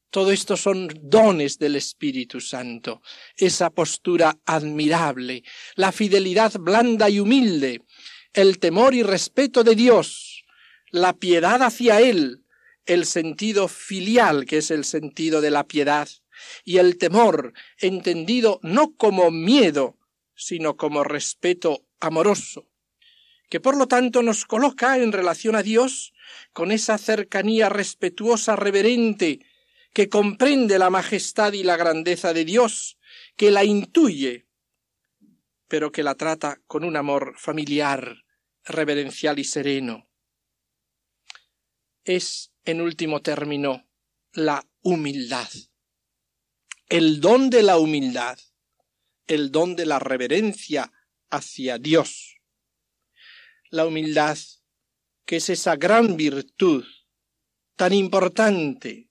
Todo 0.10 0.32
esto 0.32 0.58
son 0.58 0.90
dones 1.02 1.58
del 1.58 1.76
Espíritu 1.76 2.40
Santo, 2.40 3.02
esa 3.36 3.72
postura 3.72 4.40
admirable, 4.46 5.44
la 5.76 5.92
fidelidad 5.92 6.54
blanda 6.60 7.10
y 7.10 7.20
humilde, 7.20 7.82
el 8.34 8.60
temor 8.60 8.94
y 8.94 9.02
respeto 9.02 9.64
de 9.64 9.76
Dios, 9.76 10.33
la 10.94 11.14
piedad 11.14 11.64
hacia 11.64 12.02
Él, 12.02 12.46
el 12.86 13.08
sentido 13.08 13.68
filial, 13.68 14.46
que 14.46 14.60
es 14.60 14.70
el 14.70 14.86
sentido 14.86 15.42
de 15.42 15.50
la 15.50 15.64
piedad, 15.64 16.08
y 16.64 16.78
el 16.78 17.00
temor, 17.00 17.54
entendido 17.80 18.60
no 18.62 18.96
como 18.96 19.32
miedo, 19.32 19.98
sino 20.36 20.78
como 20.78 21.04
respeto 21.04 21.84
amoroso, 22.00 22.68
que 23.50 23.60
por 23.60 23.76
lo 23.76 23.88
tanto 23.88 24.22
nos 24.22 24.46
coloca 24.46 25.00
en 25.00 25.12
relación 25.12 25.56
a 25.56 25.64
Dios 25.64 26.14
con 26.54 26.72
esa 26.72 27.00
cercanía 27.00 27.70
respetuosa 27.70 28.56
reverente 28.56 29.40
que 29.94 30.10
comprende 30.10 30.78
la 30.78 30.92
majestad 30.92 31.54
y 31.54 31.64
la 31.64 31.76
grandeza 31.76 32.34
de 32.34 32.46
Dios, 32.46 33.00
que 33.36 33.50
la 33.50 33.64
intuye, 33.64 34.46
pero 35.68 35.92
que 35.92 36.04
la 36.04 36.14
trata 36.14 36.62
con 36.68 36.84
un 36.84 36.98
amor 36.98 37.34
familiar, 37.36 38.26
reverencial 38.64 39.40
y 39.40 39.44
sereno. 39.44 40.08
Es, 42.06 42.52
en 42.66 42.82
último 42.82 43.22
término, 43.22 43.88
la 44.34 44.68
humildad. 44.82 45.50
El 46.90 47.22
don 47.22 47.50
de 47.50 47.64
la 47.64 47.78
humildad, 47.78 48.38
el 49.28 49.52
don 49.52 49.76
de 49.76 49.86
la 49.86 50.00
reverencia 50.00 50.92
hacia 51.30 51.78
Dios 51.78 52.34
la 53.74 53.88
humildad, 53.88 54.38
que 55.26 55.38
es 55.38 55.50
esa 55.50 55.76
gran 55.76 56.16
virtud 56.16 56.86
tan 57.76 57.92
importante, 57.92 59.10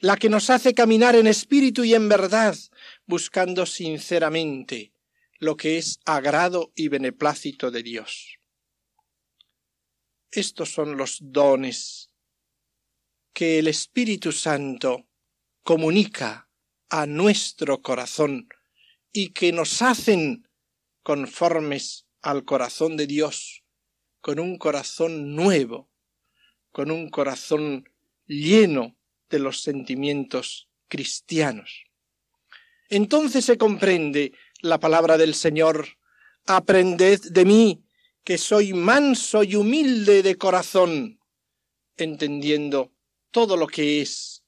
la 0.00 0.16
que 0.16 0.28
nos 0.28 0.50
hace 0.50 0.74
caminar 0.74 1.14
en 1.14 1.28
espíritu 1.28 1.84
y 1.84 1.94
en 1.94 2.08
verdad, 2.08 2.56
buscando 3.06 3.64
sinceramente 3.64 4.92
lo 5.38 5.56
que 5.56 5.78
es 5.78 6.00
agrado 6.04 6.72
y 6.74 6.88
beneplácito 6.88 7.70
de 7.70 7.84
Dios. 7.84 8.40
Estos 10.32 10.72
son 10.72 10.96
los 10.96 11.18
dones 11.22 12.05
que 13.36 13.58
el 13.58 13.68
Espíritu 13.68 14.32
Santo 14.32 15.08
comunica 15.62 16.48
a 16.88 17.04
nuestro 17.04 17.82
corazón 17.82 18.48
y 19.12 19.34
que 19.34 19.52
nos 19.52 19.82
hacen 19.82 20.48
conformes 21.02 22.06
al 22.22 22.46
corazón 22.46 22.96
de 22.96 23.06
Dios 23.06 23.62
con 24.22 24.40
un 24.40 24.56
corazón 24.56 25.36
nuevo, 25.36 25.90
con 26.72 26.90
un 26.90 27.10
corazón 27.10 27.86
lleno 28.24 28.96
de 29.28 29.38
los 29.38 29.60
sentimientos 29.60 30.70
cristianos. 30.88 31.84
Entonces 32.88 33.44
se 33.44 33.58
comprende 33.58 34.32
la 34.62 34.80
palabra 34.80 35.18
del 35.18 35.34
Señor, 35.34 35.86
aprended 36.46 37.20
de 37.32 37.44
mí, 37.44 37.84
que 38.24 38.38
soy 38.38 38.72
manso 38.72 39.42
y 39.42 39.56
humilde 39.56 40.22
de 40.22 40.36
corazón, 40.36 41.20
entendiendo 41.98 42.95
todo 43.36 43.58
lo 43.58 43.66
que 43.66 44.00
es 44.00 44.42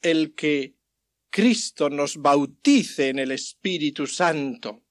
el 0.00 0.32
que 0.36 0.76
Cristo 1.28 1.90
nos 1.90 2.18
bautice 2.18 3.08
en 3.08 3.18
el 3.18 3.32
Espíritu 3.32 4.06
Santo. 4.06 4.84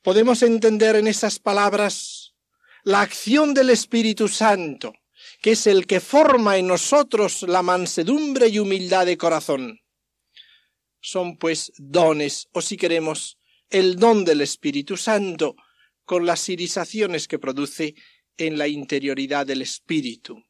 Podemos 0.00 0.44
entender 0.44 0.94
en 0.94 1.08
esas 1.08 1.40
palabras 1.40 2.36
la 2.84 3.00
acción 3.00 3.52
del 3.52 3.70
Espíritu 3.70 4.28
Santo, 4.28 4.92
que 5.42 5.50
es 5.50 5.66
el 5.66 5.88
que 5.88 5.98
forma 5.98 6.56
en 6.56 6.68
nosotros 6.68 7.42
la 7.42 7.62
mansedumbre 7.62 8.46
y 8.46 8.60
humildad 8.60 9.06
de 9.06 9.18
corazón. 9.18 9.80
Son 11.00 11.38
pues 11.38 11.72
dones, 11.78 12.46
o 12.52 12.62
si 12.62 12.76
queremos, 12.76 13.38
el 13.70 13.96
don 13.96 14.24
del 14.24 14.40
Espíritu 14.40 14.96
Santo, 14.96 15.56
con 16.04 16.24
las 16.24 16.48
irisaciones 16.48 17.26
que 17.26 17.40
produce 17.40 17.96
en 18.36 18.56
la 18.56 18.68
interioridad 18.68 19.44
del 19.46 19.62
Espíritu, 19.62 20.44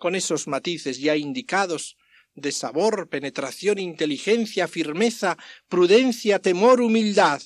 con 0.00 0.16
esos 0.16 0.48
matices 0.48 0.98
ya 0.98 1.14
indicados 1.14 1.96
de 2.34 2.50
sabor, 2.50 3.08
penetración, 3.08 3.78
inteligencia, 3.78 4.66
firmeza, 4.66 5.36
prudencia, 5.68 6.40
temor, 6.40 6.80
humildad, 6.80 7.40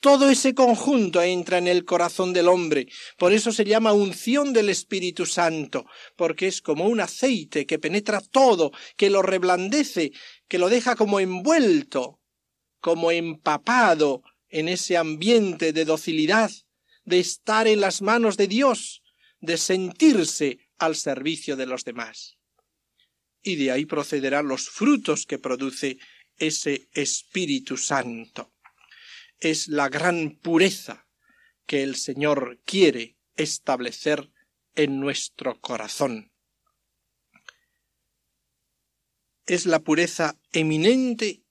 todo 0.00 0.28
ese 0.30 0.54
conjunto 0.54 1.22
entra 1.22 1.58
en 1.58 1.68
el 1.68 1.84
corazón 1.84 2.32
del 2.32 2.48
hombre. 2.48 2.88
Por 3.16 3.32
eso 3.32 3.52
se 3.52 3.64
llama 3.64 3.92
unción 3.92 4.52
del 4.52 4.68
Espíritu 4.68 5.26
Santo, 5.26 5.86
porque 6.16 6.46
es 6.46 6.60
como 6.60 6.86
un 6.86 7.00
aceite 7.00 7.66
que 7.66 7.78
penetra 7.78 8.20
todo, 8.20 8.72
que 8.96 9.10
lo 9.10 9.22
reblandece, 9.22 10.12
que 10.48 10.58
lo 10.58 10.68
deja 10.68 10.96
como 10.96 11.20
envuelto, 11.20 12.20
como 12.80 13.10
empapado 13.10 14.22
en 14.48 14.68
ese 14.68 14.96
ambiente 14.96 15.72
de 15.72 15.84
docilidad, 15.84 16.50
de 17.04 17.20
estar 17.20 17.66
en 17.66 17.80
las 17.80 18.02
manos 18.02 18.36
de 18.36 18.46
Dios, 18.46 19.02
de 19.40 19.56
sentirse 19.56 20.58
al 20.78 20.96
servicio 20.96 21.56
de 21.56 21.66
los 21.66 21.84
demás. 21.84 22.36
Y 23.42 23.56
de 23.56 23.70
ahí 23.70 23.86
procederán 23.86 24.48
los 24.48 24.68
frutos 24.68 25.26
que 25.26 25.38
produce 25.38 25.98
ese 26.38 26.88
Espíritu 26.92 27.76
Santo 27.76 28.54
es 29.44 29.68
la 29.68 29.88
gran 29.88 30.30
pureza 30.30 31.06
que 31.66 31.82
el 31.82 31.96
Señor 31.96 32.60
quiere 32.64 33.16
establecer 33.36 34.30
en 34.74 35.00
nuestro 35.00 35.60
corazón. 35.60 36.32
Es 39.46 39.66
la 39.66 39.80
pureza 39.80 40.38
eminente 40.52 41.42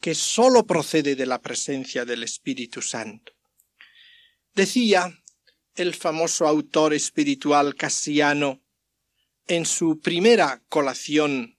que 0.00 0.14
sólo 0.14 0.66
procede 0.66 1.16
de 1.16 1.26
la 1.26 1.40
presencia 1.40 2.04
del 2.04 2.22
Espíritu 2.22 2.82
Santo. 2.82 3.32
Decía 4.54 5.23
el 5.76 5.94
famoso 5.94 6.46
autor 6.46 6.94
espiritual 6.94 7.74
Cassiano 7.74 8.62
en 9.46 9.66
su 9.66 10.00
primera 10.00 10.62
colación, 10.68 11.58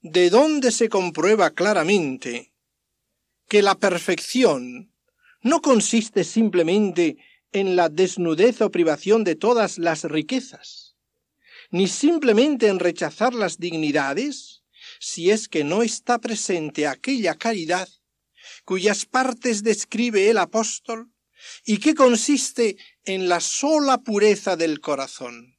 de 0.00 0.30
dónde 0.30 0.70
se 0.70 0.88
comprueba 0.88 1.50
claramente 1.50 2.52
que 3.48 3.62
la 3.62 3.76
perfección 3.76 4.92
no 5.40 5.60
consiste 5.60 6.24
simplemente 6.24 7.16
en 7.52 7.76
la 7.76 7.88
desnudez 7.88 8.60
o 8.60 8.70
privación 8.70 9.24
de 9.24 9.34
todas 9.34 9.78
las 9.78 10.04
riquezas, 10.04 10.96
ni 11.70 11.88
simplemente 11.88 12.68
en 12.68 12.78
rechazar 12.78 13.34
las 13.34 13.58
dignidades, 13.58 14.62
si 15.00 15.30
es 15.30 15.48
que 15.48 15.64
no 15.64 15.82
está 15.82 16.18
presente 16.18 16.86
aquella 16.86 17.34
caridad 17.34 17.88
cuyas 18.64 19.06
partes 19.06 19.62
describe 19.62 20.30
el 20.30 20.38
apóstol 20.38 21.11
y 21.64 21.78
que 21.78 21.94
consiste 21.94 22.76
en 23.04 23.28
la 23.28 23.40
sola 23.40 23.98
pureza 23.98 24.56
del 24.56 24.80
corazón, 24.80 25.58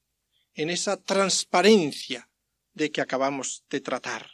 en 0.54 0.70
esa 0.70 0.98
transparencia 0.98 2.30
de 2.74 2.92
que 2.92 3.02
acabamos 3.02 3.64
de 3.70 3.82
tratar. 3.82 4.32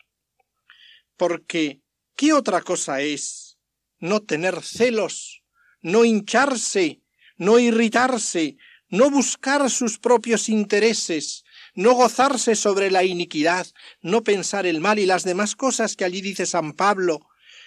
Porque, 1.17 1.81
¿qué 2.15 2.33
otra 2.33 2.61
cosa 2.61 3.01
es 3.01 3.57
no 3.99 4.21
tener 4.21 4.61
celos, 4.61 5.43
no 5.81 6.05
hincharse, 6.05 7.01
no 7.37 7.59
irritarse, 7.59 8.57
no 8.89 9.09
buscar 9.09 9.69
sus 9.69 9.99
propios 9.99 10.49
intereses, 10.49 11.43
no 11.75 11.93
gozarse 11.93 12.55
sobre 12.55 12.89
la 12.89 13.03
iniquidad, 13.03 13.67
no 14.01 14.23
pensar 14.23 14.65
el 14.65 14.81
mal 14.81 14.99
y 14.99 15.05
las 15.05 15.23
demás 15.23 15.55
cosas 15.55 15.95
que 15.95 16.05
allí 16.05 16.21
dice 16.21 16.45
San 16.45 16.73
Pablo, 16.73 17.19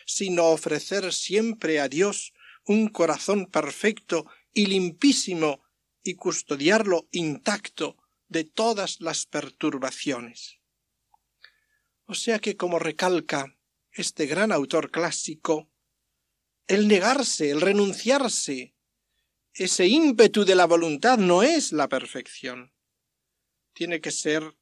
sino 0.05 0.47
ofrecer 0.47 1.13
siempre 1.13 1.81
a 1.81 1.89
Dios 1.89 2.33
un 2.67 2.89
corazón 2.89 3.47
perfecto 3.47 4.27
y 4.53 4.67
limpísimo 4.67 5.63
y 6.03 6.15
custodiarlo 6.15 7.09
intacto 7.11 7.97
de 8.29 8.45
todas 8.45 9.01
las 9.01 9.27
perturbaciones. 9.27 10.59
O 12.07 12.15
sea 12.15 12.39
que, 12.39 12.57
como 12.57 12.79
recalca 12.79 13.57
este 13.93 14.27
gran 14.27 14.53
autor 14.53 14.91
clásico, 14.91 15.71
el 16.67 16.89
negarse, 16.89 17.51
el 17.51 17.61
renunciarse, 17.61 18.75
ese 19.55 19.87
ímpetu 19.87 20.45
de 20.45 20.55
la 20.55 20.67
voluntad 20.67 21.19
no 21.19 21.43
es 21.43 21.73
la 21.73 21.89
perfección. 21.89 22.73
Tiene 23.75 24.01
que 24.01 24.11
ser 24.11 24.57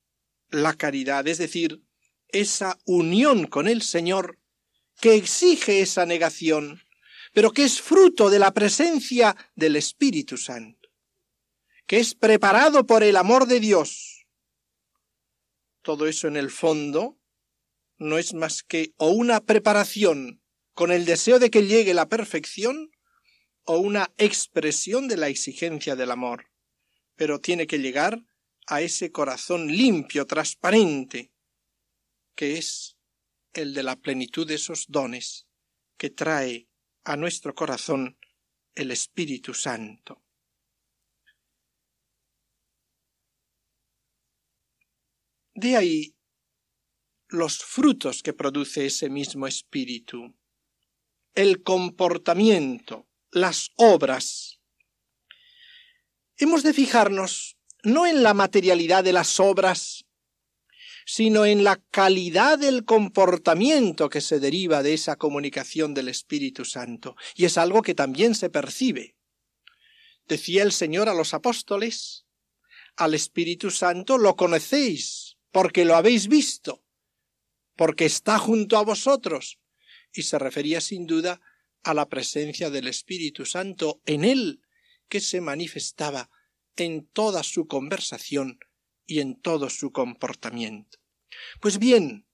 la 0.48 0.74
caridad, 0.74 1.26
es 1.28 1.38
decir, 1.38 1.82
esa 2.28 2.78
unión 2.84 3.46
con 3.46 3.68
el 3.68 3.82
Señor 3.82 4.38
que 5.00 5.14
exige 5.14 5.80
esa 5.80 6.06
negación, 6.06 6.82
pero 7.32 7.52
que 7.52 7.64
es 7.64 7.80
fruto 7.80 8.30
de 8.30 8.38
la 8.38 8.52
presencia 8.52 9.36
del 9.54 9.76
Espíritu 9.76 10.36
Santo, 10.36 10.88
que 11.86 11.98
es 11.98 12.14
preparado 12.14 12.86
por 12.86 13.02
el 13.02 13.16
amor 13.16 13.46
de 13.46 13.60
Dios. 13.60 14.26
Todo 15.82 16.06
eso 16.06 16.28
en 16.28 16.36
el 16.36 16.50
fondo 16.50 17.18
no 17.98 18.18
es 18.18 18.34
más 18.34 18.62
que 18.62 18.92
o 18.96 19.10
una 19.10 19.40
preparación 19.40 20.42
con 20.74 20.92
el 20.92 21.04
deseo 21.04 21.38
de 21.38 21.50
que 21.50 21.66
llegue 21.66 21.94
la 21.94 22.08
perfección, 22.08 22.90
o 23.64 23.78
una 23.78 24.12
expresión 24.16 25.08
de 25.08 25.16
la 25.16 25.28
exigencia 25.28 25.94
del 25.94 26.10
amor, 26.10 26.46
pero 27.16 27.40
tiene 27.40 27.66
que 27.66 27.78
llegar 27.78 28.24
a 28.66 28.80
ese 28.80 29.12
corazón 29.12 29.68
limpio, 29.68 30.26
transparente, 30.26 31.32
que 32.34 32.58
es 32.58 32.96
el 33.52 33.74
de 33.74 33.82
la 33.82 33.96
plenitud 33.96 34.46
de 34.46 34.54
esos 34.54 34.86
dones 34.88 35.46
que 35.96 36.10
trae 36.10 36.69
a 37.04 37.16
nuestro 37.16 37.54
corazón 37.54 38.18
el 38.74 38.90
Espíritu 38.90 39.54
Santo. 39.54 40.22
De 45.54 45.76
ahí 45.76 46.14
los 47.28 47.58
frutos 47.58 48.22
que 48.22 48.32
produce 48.32 48.86
ese 48.86 49.08
mismo 49.08 49.46
Espíritu, 49.46 50.34
el 51.34 51.62
comportamiento, 51.62 53.08
las 53.30 53.70
obras. 53.76 54.60
Hemos 56.36 56.62
de 56.62 56.72
fijarnos 56.72 57.56
no 57.82 58.06
en 58.06 58.22
la 58.22 58.34
materialidad 58.34 59.04
de 59.04 59.12
las 59.12 59.40
obras, 59.40 60.04
sino 61.12 61.44
en 61.44 61.64
la 61.64 61.82
calidad 61.90 62.56
del 62.56 62.84
comportamiento 62.84 64.08
que 64.08 64.20
se 64.20 64.38
deriva 64.38 64.84
de 64.84 64.94
esa 64.94 65.16
comunicación 65.16 65.92
del 65.92 66.06
Espíritu 66.06 66.64
Santo. 66.64 67.16
Y 67.34 67.46
es 67.46 67.58
algo 67.58 67.82
que 67.82 67.96
también 67.96 68.36
se 68.36 68.48
percibe. 68.48 69.16
Decía 70.28 70.62
el 70.62 70.70
Señor 70.70 71.08
a 71.08 71.14
los 71.14 71.34
apóstoles, 71.34 72.26
al 72.94 73.14
Espíritu 73.14 73.72
Santo 73.72 74.18
lo 74.18 74.36
conocéis, 74.36 75.36
porque 75.50 75.84
lo 75.84 75.96
habéis 75.96 76.28
visto, 76.28 76.84
porque 77.74 78.04
está 78.04 78.38
junto 78.38 78.78
a 78.78 78.84
vosotros. 78.84 79.58
Y 80.12 80.22
se 80.22 80.38
refería 80.38 80.80
sin 80.80 81.08
duda 81.08 81.40
a 81.82 81.92
la 81.92 82.08
presencia 82.08 82.70
del 82.70 82.86
Espíritu 82.86 83.46
Santo 83.46 84.00
en 84.06 84.22
él, 84.22 84.60
que 85.08 85.18
se 85.18 85.40
manifestaba 85.40 86.30
en 86.76 87.04
toda 87.04 87.42
su 87.42 87.66
conversación 87.66 88.60
y 89.06 89.18
en 89.18 89.40
todo 89.40 89.70
su 89.70 89.90
comportamiento. 89.90 90.99
Pues 91.60 91.78
bien, 91.78 92.26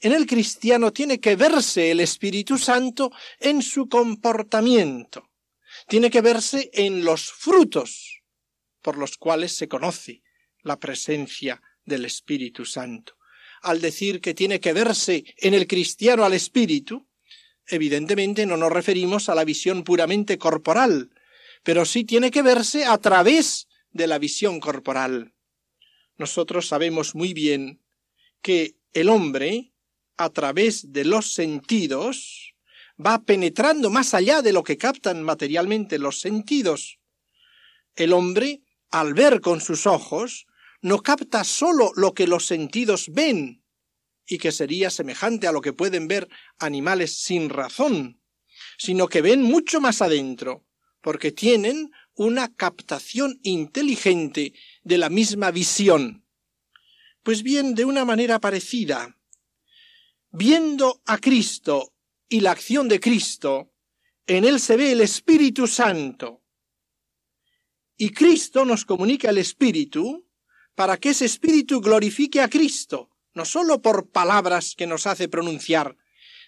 en 0.00 0.12
el 0.12 0.26
cristiano 0.26 0.92
tiene 0.92 1.20
que 1.20 1.36
verse 1.36 1.90
el 1.90 2.00
Espíritu 2.00 2.58
Santo 2.58 3.10
en 3.38 3.62
su 3.62 3.88
comportamiento, 3.88 5.30
tiene 5.88 6.10
que 6.10 6.20
verse 6.20 6.70
en 6.72 7.04
los 7.04 7.32
frutos 7.32 8.22
por 8.82 8.98
los 8.98 9.16
cuales 9.16 9.56
se 9.56 9.68
conoce 9.68 10.22
la 10.62 10.78
presencia 10.78 11.62
del 11.84 12.04
Espíritu 12.04 12.64
Santo. 12.64 13.16
Al 13.62 13.80
decir 13.80 14.20
que 14.20 14.34
tiene 14.34 14.60
que 14.60 14.74
verse 14.74 15.24
en 15.38 15.54
el 15.54 15.66
cristiano 15.66 16.24
al 16.24 16.34
Espíritu, 16.34 17.08
Evidentemente 17.66 18.44
no 18.46 18.56
nos 18.56 18.72
referimos 18.72 19.28
a 19.28 19.34
la 19.34 19.44
visión 19.44 19.84
puramente 19.84 20.36
corporal, 20.38 21.10
pero 21.62 21.84
sí 21.84 22.04
tiene 22.04 22.30
que 22.30 22.42
verse 22.42 22.84
a 22.84 22.98
través 22.98 23.68
de 23.90 24.06
la 24.06 24.18
visión 24.18 24.60
corporal. 24.60 25.34
Nosotros 26.18 26.68
sabemos 26.68 27.14
muy 27.14 27.32
bien 27.32 27.80
que 28.44 28.76
el 28.92 29.08
hombre, 29.08 29.72
a 30.18 30.28
través 30.28 30.92
de 30.92 31.06
los 31.06 31.32
sentidos, 31.32 32.54
va 33.04 33.24
penetrando 33.24 33.88
más 33.88 34.12
allá 34.12 34.42
de 34.42 34.52
lo 34.52 34.62
que 34.62 34.76
captan 34.76 35.22
materialmente 35.22 35.98
los 35.98 36.20
sentidos. 36.20 37.00
El 37.96 38.12
hombre, 38.12 38.60
al 38.90 39.14
ver 39.14 39.40
con 39.40 39.62
sus 39.62 39.86
ojos, 39.86 40.46
no 40.82 41.00
capta 41.00 41.42
sólo 41.42 41.92
lo 41.96 42.12
que 42.12 42.26
los 42.26 42.44
sentidos 42.44 43.06
ven, 43.10 43.64
y 44.26 44.36
que 44.36 44.52
sería 44.52 44.90
semejante 44.90 45.46
a 45.46 45.52
lo 45.52 45.62
que 45.62 45.72
pueden 45.72 46.06
ver 46.06 46.28
animales 46.58 47.16
sin 47.16 47.48
razón, 47.48 48.20
sino 48.76 49.08
que 49.08 49.22
ven 49.22 49.42
mucho 49.42 49.80
más 49.80 50.02
adentro, 50.02 50.66
porque 51.00 51.32
tienen 51.32 51.92
una 52.14 52.54
captación 52.54 53.40
inteligente 53.42 54.52
de 54.82 54.98
la 54.98 55.08
misma 55.08 55.50
visión. 55.50 56.23
Pues 57.24 57.42
bien, 57.42 57.74
de 57.74 57.86
una 57.86 58.04
manera 58.04 58.38
parecida, 58.38 59.18
viendo 60.30 61.00
a 61.06 61.16
Cristo 61.16 61.94
y 62.28 62.40
la 62.40 62.50
acción 62.50 62.86
de 62.86 63.00
Cristo, 63.00 63.72
en 64.26 64.44
él 64.44 64.60
se 64.60 64.76
ve 64.76 64.92
el 64.92 65.00
Espíritu 65.00 65.66
Santo. 65.66 66.42
Y 67.96 68.10
Cristo 68.10 68.66
nos 68.66 68.84
comunica 68.84 69.30
el 69.30 69.38
Espíritu 69.38 70.28
para 70.74 70.98
que 70.98 71.10
ese 71.10 71.24
Espíritu 71.24 71.80
glorifique 71.80 72.42
a 72.42 72.50
Cristo, 72.50 73.08
no 73.32 73.46
sólo 73.46 73.80
por 73.80 74.10
palabras 74.10 74.74
que 74.76 74.86
nos 74.86 75.06
hace 75.06 75.26
pronunciar, 75.26 75.96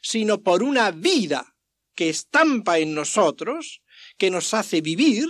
sino 0.02 0.42
por 0.42 0.62
una 0.62 0.90
vida 0.90 1.56
que 1.94 2.10
estampa 2.10 2.78
en 2.78 2.92
nosotros, 2.92 3.80
que 4.18 4.30
nos 4.30 4.52
hace 4.52 4.82
vivir, 4.82 5.26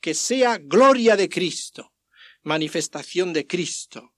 que 0.00 0.14
sea 0.14 0.56
gloria 0.56 1.14
de 1.14 1.28
Cristo, 1.28 1.92
manifestación 2.42 3.34
de 3.34 3.46
Cristo. 3.46 4.14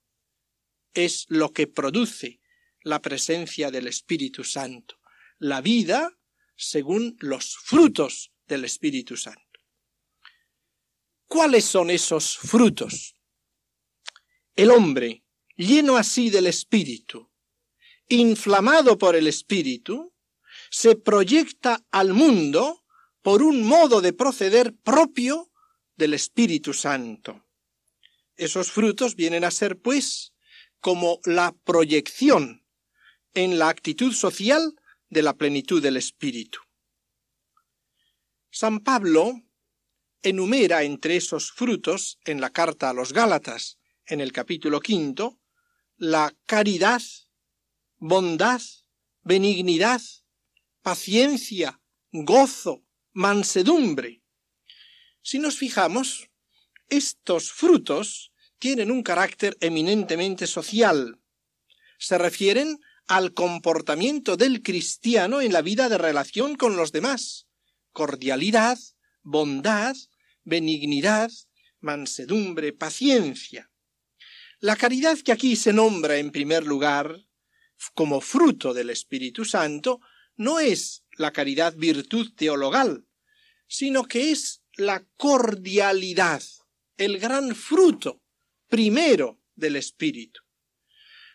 Es 0.93 1.25
lo 1.29 1.53
que 1.53 1.67
produce 1.67 2.39
la 2.83 3.01
presencia 3.01 3.71
del 3.71 3.87
Espíritu 3.87 4.43
Santo, 4.43 4.99
la 5.39 5.61
vida 5.61 6.17
según 6.55 7.15
los 7.19 7.57
frutos 7.57 8.31
del 8.47 8.65
Espíritu 8.65 9.17
Santo. 9.17 9.41
¿Cuáles 11.27 11.65
son 11.65 11.89
esos 11.89 12.37
frutos? 12.37 13.15
El 14.55 14.71
hombre 14.71 15.23
lleno 15.55 15.95
así 15.95 16.29
del 16.29 16.47
Espíritu, 16.47 17.31
inflamado 18.09 18.97
por 18.97 19.15
el 19.15 19.27
Espíritu, 19.27 20.13
se 20.69 20.95
proyecta 20.95 21.85
al 21.91 22.13
mundo 22.13 22.83
por 23.21 23.43
un 23.43 23.63
modo 23.63 24.01
de 24.01 24.13
proceder 24.13 24.75
propio 24.75 25.51
del 25.95 26.13
Espíritu 26.13 26.73
Santo. 26.73 27.45
Esos 28.35 28.71
frutos 28.71 29.15
vienen 29.15 29.43
a 29.43 29.51
ser, 29.51 29.79
pues, 29.79 30.30
como 30.81 31.21
la 31.25 31.55
proyección 31.63 32.65
en 33.33 33.59
la 33.59 33.69
actitud 33.69 34.13
social 34.13 34.75
de 35.09 35.21
la 35.21 35.37
plenitud 35.37 35.81
del 35.81 35.95
Espíritu. 35.95 36.59
San 38.49 38.81
Pablo 38.81 39.41
enumera 40.21 40.83
entre 40.83 41.15
esos 41.15 41.51
frutos 41.51 42.19
en 42.25 42.41
la 42.41 42.49
carta 42.49 42.89
a 42.89 42.93
los 42.93 43.13
Gálatas, 43.13 43.79
en 44.05 44.19
el 44.19 44.31
capítulo 44.31 44.81
quinto, 44.81 45.39
la 45.97 46.35
caridad, 46.45 47.01
bondad, 47.97 48.61
benignidad, 49.21 50.01
paciencia, 50.81 51.79
gozo, 52.11 52.83
mansedumbre. 53.13 54.23
Si 55.21 55.39
nos 55.39 55.57
fijamos, 55.57 56.29
estos 56.89 57.51
frutos 57.51 58.30
tienen 58.61 58.91
un 58.91 59.01
carácter 59.01 59.57
eminentemente 59.59 60.45
social. 60.45 61.19
Se 61.97 62.19
refieren 62.19 62.77
al 63.07 63.33
comportamiento 63.33 64.37
del 64.37 64.61
cristiano 64.61 65.41
en 65.41 65.51
la 65.51 65.63
vida 65.63 65.89
de 65.89 65.97
relación 65.97 66.55
con 66.55 66.75
los 66.77 66.91
demás. 66.91 67.47
Cordialidad, 67.91 68.77
bondad, 69.23 69.95
benignidad, 70.43 71.31
mansedumbre, 71.79 72.71
paciencia. 72.71 73.71
La 74.59 74.75
caridad 74.75 75.17
que 75.17 75.31
aquí 75.31 75.55
se 75.55 75.73
nombra 75.73 76.17
en 76.17 76.31
primer 76.31 76.63
lugar 76.63 77.17
como 77.95 78.21
fruto 78.21 78.75
del 78.75 78.91
Espíritu 78.91 79.43
Santo 79.43 80.01
no 80.35 80.59
es 80.59 81.03
la 81.17 81.33
caridad 81.33 81.73
virtud 81.75 82.31
teologal, 82.35 83.07
sino 83.67 84.03
que 84.03 84.29
es 84.29 84.61
la 84.75 85.03
cordialidad, 85.17 86.43
el 86.97 87.17
gran 87.17 87.55
fruto 87.55 88.20
primero 88.71 89.37
del 89.53 89.75
Espíritu. 89.75 90.39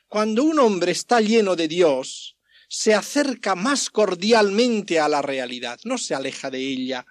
Cuando 0.09 0.43
un 0.43 0.59
hombre 0.59 0.93
está 0.93 1.21
lleno 1.21 1.55
de 1.55 1.69
Dios, 1.69 2.39
se 2.67 2.95
acerca 2.95 3.55
más 3.55 3.91
cordialmente 3.91 4.99
a 4.99 5.09
la 5.09 5.21
realidad, 5.21 5.79
no 5.85 5.99
se 5.99 6.15
aleja 6.15 6.51
de 6.51 6.61
ella, 6.61 7.07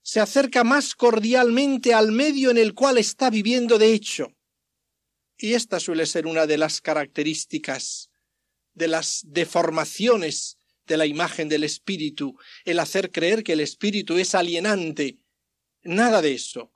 se 0.00 0.20
acerca 0.20 0.62
más 0.62 0.94
cordialmente 0.94 1.92
al 1.92 2.12
medio 2.12 2.50
en 2.50 2.56
el 2.56 2.72
cual 2.72 2.98
está 2.98 3.30
viviendo 3.30 3.78
de 3.78 3.92
hecho. 3.92 4.32
Y 5.36 5.54
esta 5.54 5.80
suele 5.80 6.06
ser 6.06 6.28
una 6.28 6.46
de 6.46 6.56
las 6.56 6.80
características 6.80 8.10
de 8.74 8.86
las 8.86 9.22
deformaciones 9.26 10.56
de 10.86 10.96
la 10.96 11.06
imagen 11.06 11.48
del 11.48 11.64
espíritu, 11.64 12.38
el 12.64 12.78
hacer 12.78 13.10
creer 13.10 13.42
que 13.42 13.54
el 13.54 13.60
espíritu 13.60 14.18
es 14.18 14.36
alienante. 14.36 15.18
Nada 15.82 16.22
de 16.22 16.34
eso. 16.34 16.72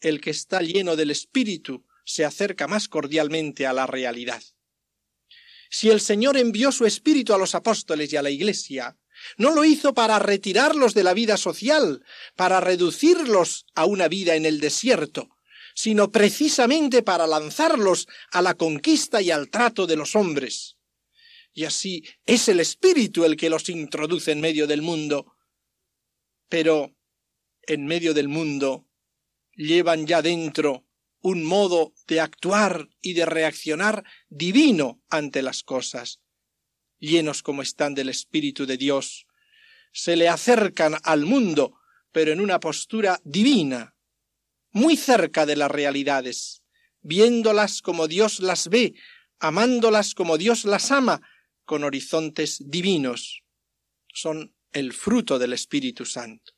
El 0.00 0.20
que 0.20 0.30
está 0.30 0.60
lleno 0.60 0.96
del 0.96 1.10
espíritu 1.10 1.84
se 2.04 2.24
acerca 2.24 2.66
más 2.66 2.88
cordialmente 2.88 3.66
a 3.66 3.72
la 3.72 3.86
realidad. 3.86 4.42
Si 5.70 5.90
el 5.90 6.00
Señor 6.00 6.36
envió 6.36 6.72
su 6.72 6.86
espíritu 6.86 7.34
a 7.34 7.38
los 7.38 7.54
apóstoles 7.54 8.12
y 8.12 8.16
a 8.16 8.22
la 8.22 8.30
Iglesia, 8.30 8.96
no 9.36 9.50
lo 9.52 9.64
hizo 9.64 9.94
para 9.94 10.18
retirarlos 10.18 10.94
de 10.94 11.04
la 11.04 11.12
vida 11.12 11.36
social, 11.36 12.04
para 12.36 12.60
reducirlos 12.60 13.66
a 13.74 13.84
una 13.84 14.08
vida 14.08 14.36
en 14.36 14.46
el 14.46 14.60
desierto, 14.60 15.28
sino 15.74 16.10
precisamente 16.10 17.02
para 17.02 17.26
lanzarlos 17.26 18.08
a 18.30 18.42
la 18.42 18.54
conquista 18.54 19.20
y 19.20 19.30
al 19.30 19.50
trato 19.50 19.86
de 19.86 19.96
los 19.96 20.16
hombres. 20.16 20.76
Y 21.52 21.64
así 21.64 22.04
es 22.24 22.48
el 22.48 22.60
Espíritu 22.60 23.24
el 23.24 23.36
que 23.36 23.50
los 23.50 23.68
introduce 23.68 24.32
en 24.32 24.40
medio 24.40 24.66
del 24.66 24.82
mundo. 24.82 25.34
Pero 26.48 26.94
en 27.62 27.84
medio 27.86 28.14
del 28.14 28.28
mundo 28.28 28.87
llevan 29.58 30.06
ya 30.06 30.22
dentro 30.22 30.86
un 31.20 31.44
modo 31.44 31.92
de 32.06 32.20
actuar 32.20 32.88
y 33.02 33.14
de 33.14 33.26
reaccionar 33.26 34.04
divino 34.28 35.02
ante 35.10 35.42
las 35.42 35.64
cosas. 35.64 36.20
Llenos 37.00 37.42
como 37.42 37.62
están 37.62 37.94
del 37.94 38.08
Espíritu 38.08 38.66
de 38.66 38.76
Dios, 38.76 39.26
se 39.92 40.16
le 40.16 40.28
acercan 40.28 40.94
al 41.02 41.26
mundo, 41.26 41.76
pero 42.12 42.32
en 42.32 42.40
una 42.40 42.60
postura 42.60 43.20
divina, 43.24 43.96
muy 44.70 44.96
cerca 44.96 45.44
de 45.44 45.56
las 45.56 45.70
realidades, 45.70 46.62
viéndolas 47.00 47.82
como 47.82 48.06
Dios 48.06 48.38
las 48.38 48.68
ve, 48.68 48.94
amándolas 49.40 50.14
como 50.14 50.38
Dios 50.38 50.64
las 50.64 50.92
ama, 50.92 51.20
con 51.64 51.82
horizontes 51.82 52.62
divinos. 52.64 53.42
Son 54.14 54.54
el 54.72 54.92
fruto 54.92 55.38
del 55.38 55.52
Espíritu 55.52 56.04
Santo. 56.04 56.57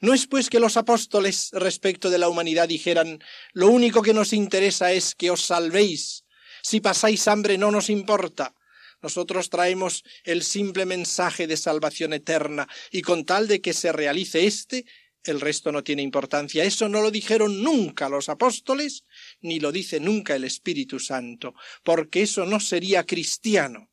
No 0.00 0.14
es 0.14 0.26
pues 0.26 0.48
que 0.48 0.60
los 0.60 0.78
apóstoles 0.78 1.50
respecto 1.52 2.08
de 2.08 2.18
la 2.18 2.28
humanidad 2.28 2.68
dijeran 2.68 3.22
lo 3.52 3.68
único 3.68 4.00
que 4.00 4.14
nos 4.14 4.32
interesa 4.32 4.92
es 4.92 5.14
que 5.14 5.30
os 5.30 5.44
salvéis. 5.44 6.24
Si 6.62 6.80
pasáis 6.80 7.28
hambre 7.28 7.58
no 7.58 7.70
nos 7.70 7.90
importa. 7.90 8.54
Nosotros 9.02 9.50
traemos 9.50 10.02
el 10.24 10.42
simple 10.42 10.86
mensaje 10.86 11.46
de 11.46 11.56
salvación 11.56 12.12
eterna 12.12 12.66
y 12.90 13.02
con 13.02 13.24
tal 13.24 13.46
de 13.46 13.60
que 13.60 13.72
se 13.72 13.92
realice 13.92 14.46
éste, 14.46 14.86
el 15.24 15.40
resto 15.40 15.70
no 15.70 15.84
tiene 15.84 16.02
importancia. 16.02 16.64
Eso 16.64 16.88
no 16.88 17.02
lo 17.02 17.10
dijeron 17.10 17.62
nunca 17.62 18.08
los 18.08 18.30
apóstoles, 18.30 19.04
ni 19.42 19.60
lo 19.60 19.70
dice 19.70 20.00
nunca 20.00 20.34
el 20.34 20.44
Espíritu 20.44 20.98
Santo, 20.98 21.54
porque 21.84 22.22
eso 22.22 22.46
no 22.46 22.58
sería 22.58 23.04
cristiano. 23.04 23.89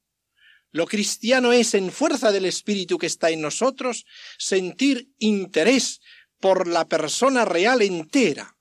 Lo 0.77 0.85
cristiano 0.85 1.53
es, 1.53 1.73
en 1.73 1.91
fuerza 1.91 2.31
del 2.31 2.45
Espíritu 2.45 2.99
que 2.99 3.07
está 3.07 3.31
en 3.31 3.41
nosotros, 3.41 4.05
sentir 4.37 5.09
interés 5.17 6.01
por 6.39 6.67
la 6.67 6.87
persona 6.87 7.45
real 7.45 7.81
entera, 7.81 8.55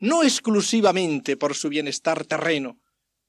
no 0.00 0.24
exclusivamente 0.24 1.36
por 1.36 1.54
su 1.54 1.68
bienestar 1.68 2.24
terreno, 2.24 2.80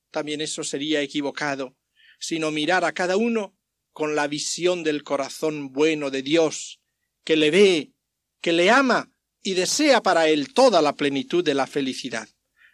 también 0.09 0.41
eso 0.41 0.63
sería 0.63 1.01
equivocado, 1.01 1.77
sino 2.19 2.49
mirar 2.49 2.83
a 2.83 2.93
cada 2.93 3.15
uno 3.15 3.55
con 3.91 4.15
la 4.15 4.27
visión 4.27 4.83
del 4.83 5.03
corazón 5.03 5.71
bueno 5.71 6.09
de 6.09 6.23
Dios, 6.23 6.81
que 7.23 7.35
le 7.35 7.51
ve, 7.51 7.91
que 8.41 8.53
le 8.53 8.71
ama 8.71 9.11
y 9.43 9.53
desea 9.53 10.01
para 10.01 10.29
él 10.29 10.51
toda 10.55 10.81
la 10.81 10.95
plenitud 10.95 11.43
de 11.43 11.53
la 11.53 11.67
felicidad. 11.67 12.27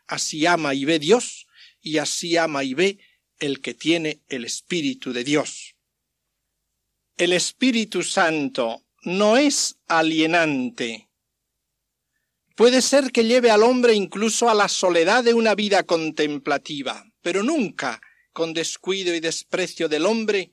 Así 0.07 0.45
ama 0.45 0.73
y 0.73 0.85
ve 0.85 0.97
Dios, 0.97 1.45
y 1.81 1.97
así 1.97 2.37
ama 2.37 2.63
y 2.63 2.73
ve 2.73 2.99
el 3.39 3.61
que 3.61 3.73
tiene 3.73 4.21
el 4.27 4.45
Espíritu 4.45 5.13
de 5.13 5.23
Dios. 5.23 5.75
El 7.17 7.33
Espíritu 7.33 8.03
Santo 8.03 8.83
no 9.03 9.37
es 9.37 9.77
alienante. 9.87 11.09
Puede 12.55 12.81
ser 12.81 13.11
que 13.11 13.25
lleve 13.25 13.51
al 13.51 13.63
hombre 13.63 13.93
incluso 13.93 14.49
a 14.49 14.53
la 14.53 14.69
soledad 14.69 15.23
de 15.23 15.33
una 15.33 15.55
vida 15.55 15.83
contemplativa, 15.83 17.05
pero 17.21 17.43
nunca 17.43 18.01
con 18.31 18.53
descuido 18.53 19.13
y 19.13 19.19
desprecio 19.19 19.87
del 19.87 20.05
hombre, 20.05 20.51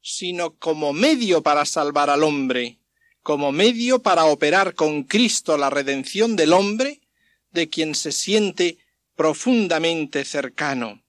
sino 0.00 0.56
como 0.56 0.92
medio 0.92 1.42
para 1.42 1.64
salvar 1.64 2.10
al 2.10 2.22
hombre, 2.22 2.78
como 3.22 3.52
medio 3.52 4.00
para 4.00 4.24
operar 4.24 4.74
con 4.74 5.04
Cristo 5.04 5.58
la 5.58 5.68
redención 5.68 6.36
del 6.36 6.52
hombre, 6.52 7.02
de 7.50 7.68
quien 7.68 7.94
se 7.94 8.12
siente 8.12 8.78
profundamente 9.14 10.24
cercano. 10.24 11.02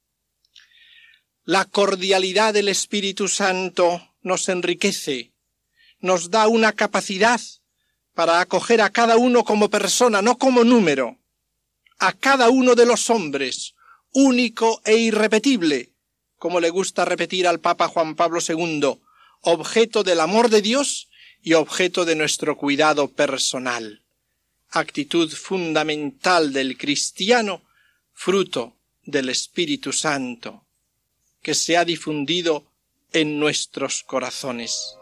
La 1.50 1.66
cordialidad 1.66 2.54
del 2.54 2.70
Espíritu 2.70 3.28
Santo 3.28 4.14
nos 4.22 4.50
enriquece, 4.50 5.32
nos 6.00 6.30
da 6.30 6.48
una 6.48 6.74
capacidad 6.74 7.42
para 8.14 8.40
acoger 8.40 8.82
a 8.82 8.92
cada 8.92 9.18
uno 9.18 9.44
como 9.44 9.68
persona, 9.68 10.22
no 10.22 10.38
como 10.38 10.64
número, 10.64 11.18
a 11.98 12.14
cada 12.14 12.52
uno 12.52 12.76
de 12.76 12.86
los 12.86 13.10
hombres, 13.10 13.74
único 14.12 14.80
e 14.86 14.98
irrepetible, 14.98 15.90
como 16.38 16.60
le 16.60 16.70
gusta 16.70 17.04
repetir 17.04 17.48
al 17.48 17.60
Papa 17.60 17.88
Juan 17.88 18.14
Pablo 18.14 18.42
II, 18.48 19.00
objeto 19.42 20.04
del 20.04 20.20
amor 20.20 20.50
de 20.50 20.62
Dios 20.62 21.10
y 21.42 21.54
objeto 21.54 22.06
de 22.06 22.14
nuestro 22.14 22.58
cuidado 22.58 23.08
personal. 23.08 24.04
Actitud 24.70 25.32
fundamental 25.32 26.54
del 26.54 26.78
cristiano, 26.78 27.64
fruto 28.14 28.76
del 29.04 29.30
Espíritu 29.30 29.92
Santo, 29.92 30.68
que 31.42 31.54
se 31.54 31.78
ha 31.78 31.86
difundido 31.86 32.66
en 33.12 33.40
nuestros 33.40 34.04
corazones. 34.04 34.96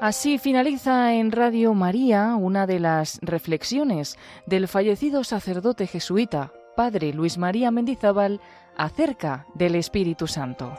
Así 0.00 0.38
finaliza 0.38 1.12
en 1.14 1.30
Radio 1.30 1.74
María 1.74 2.34
una 2.34 2.66
de 2.66 2.80
las 2.80 3.18
reflexiones 3.20 4.16
del 4.46 4.66
fallecido 4.66 5.24
sacerdote 5.24 5.86
jesuita, 5.86 6.54
padre 6.74 7.12
Luis 7.12 7.36
María 7.36 7.70
Mendizábal, 7.70 8.40
acerca 8.78 9.46
del 9.54 9.74
Espíritu 9.74 10.26
Santo. 10.26 10.72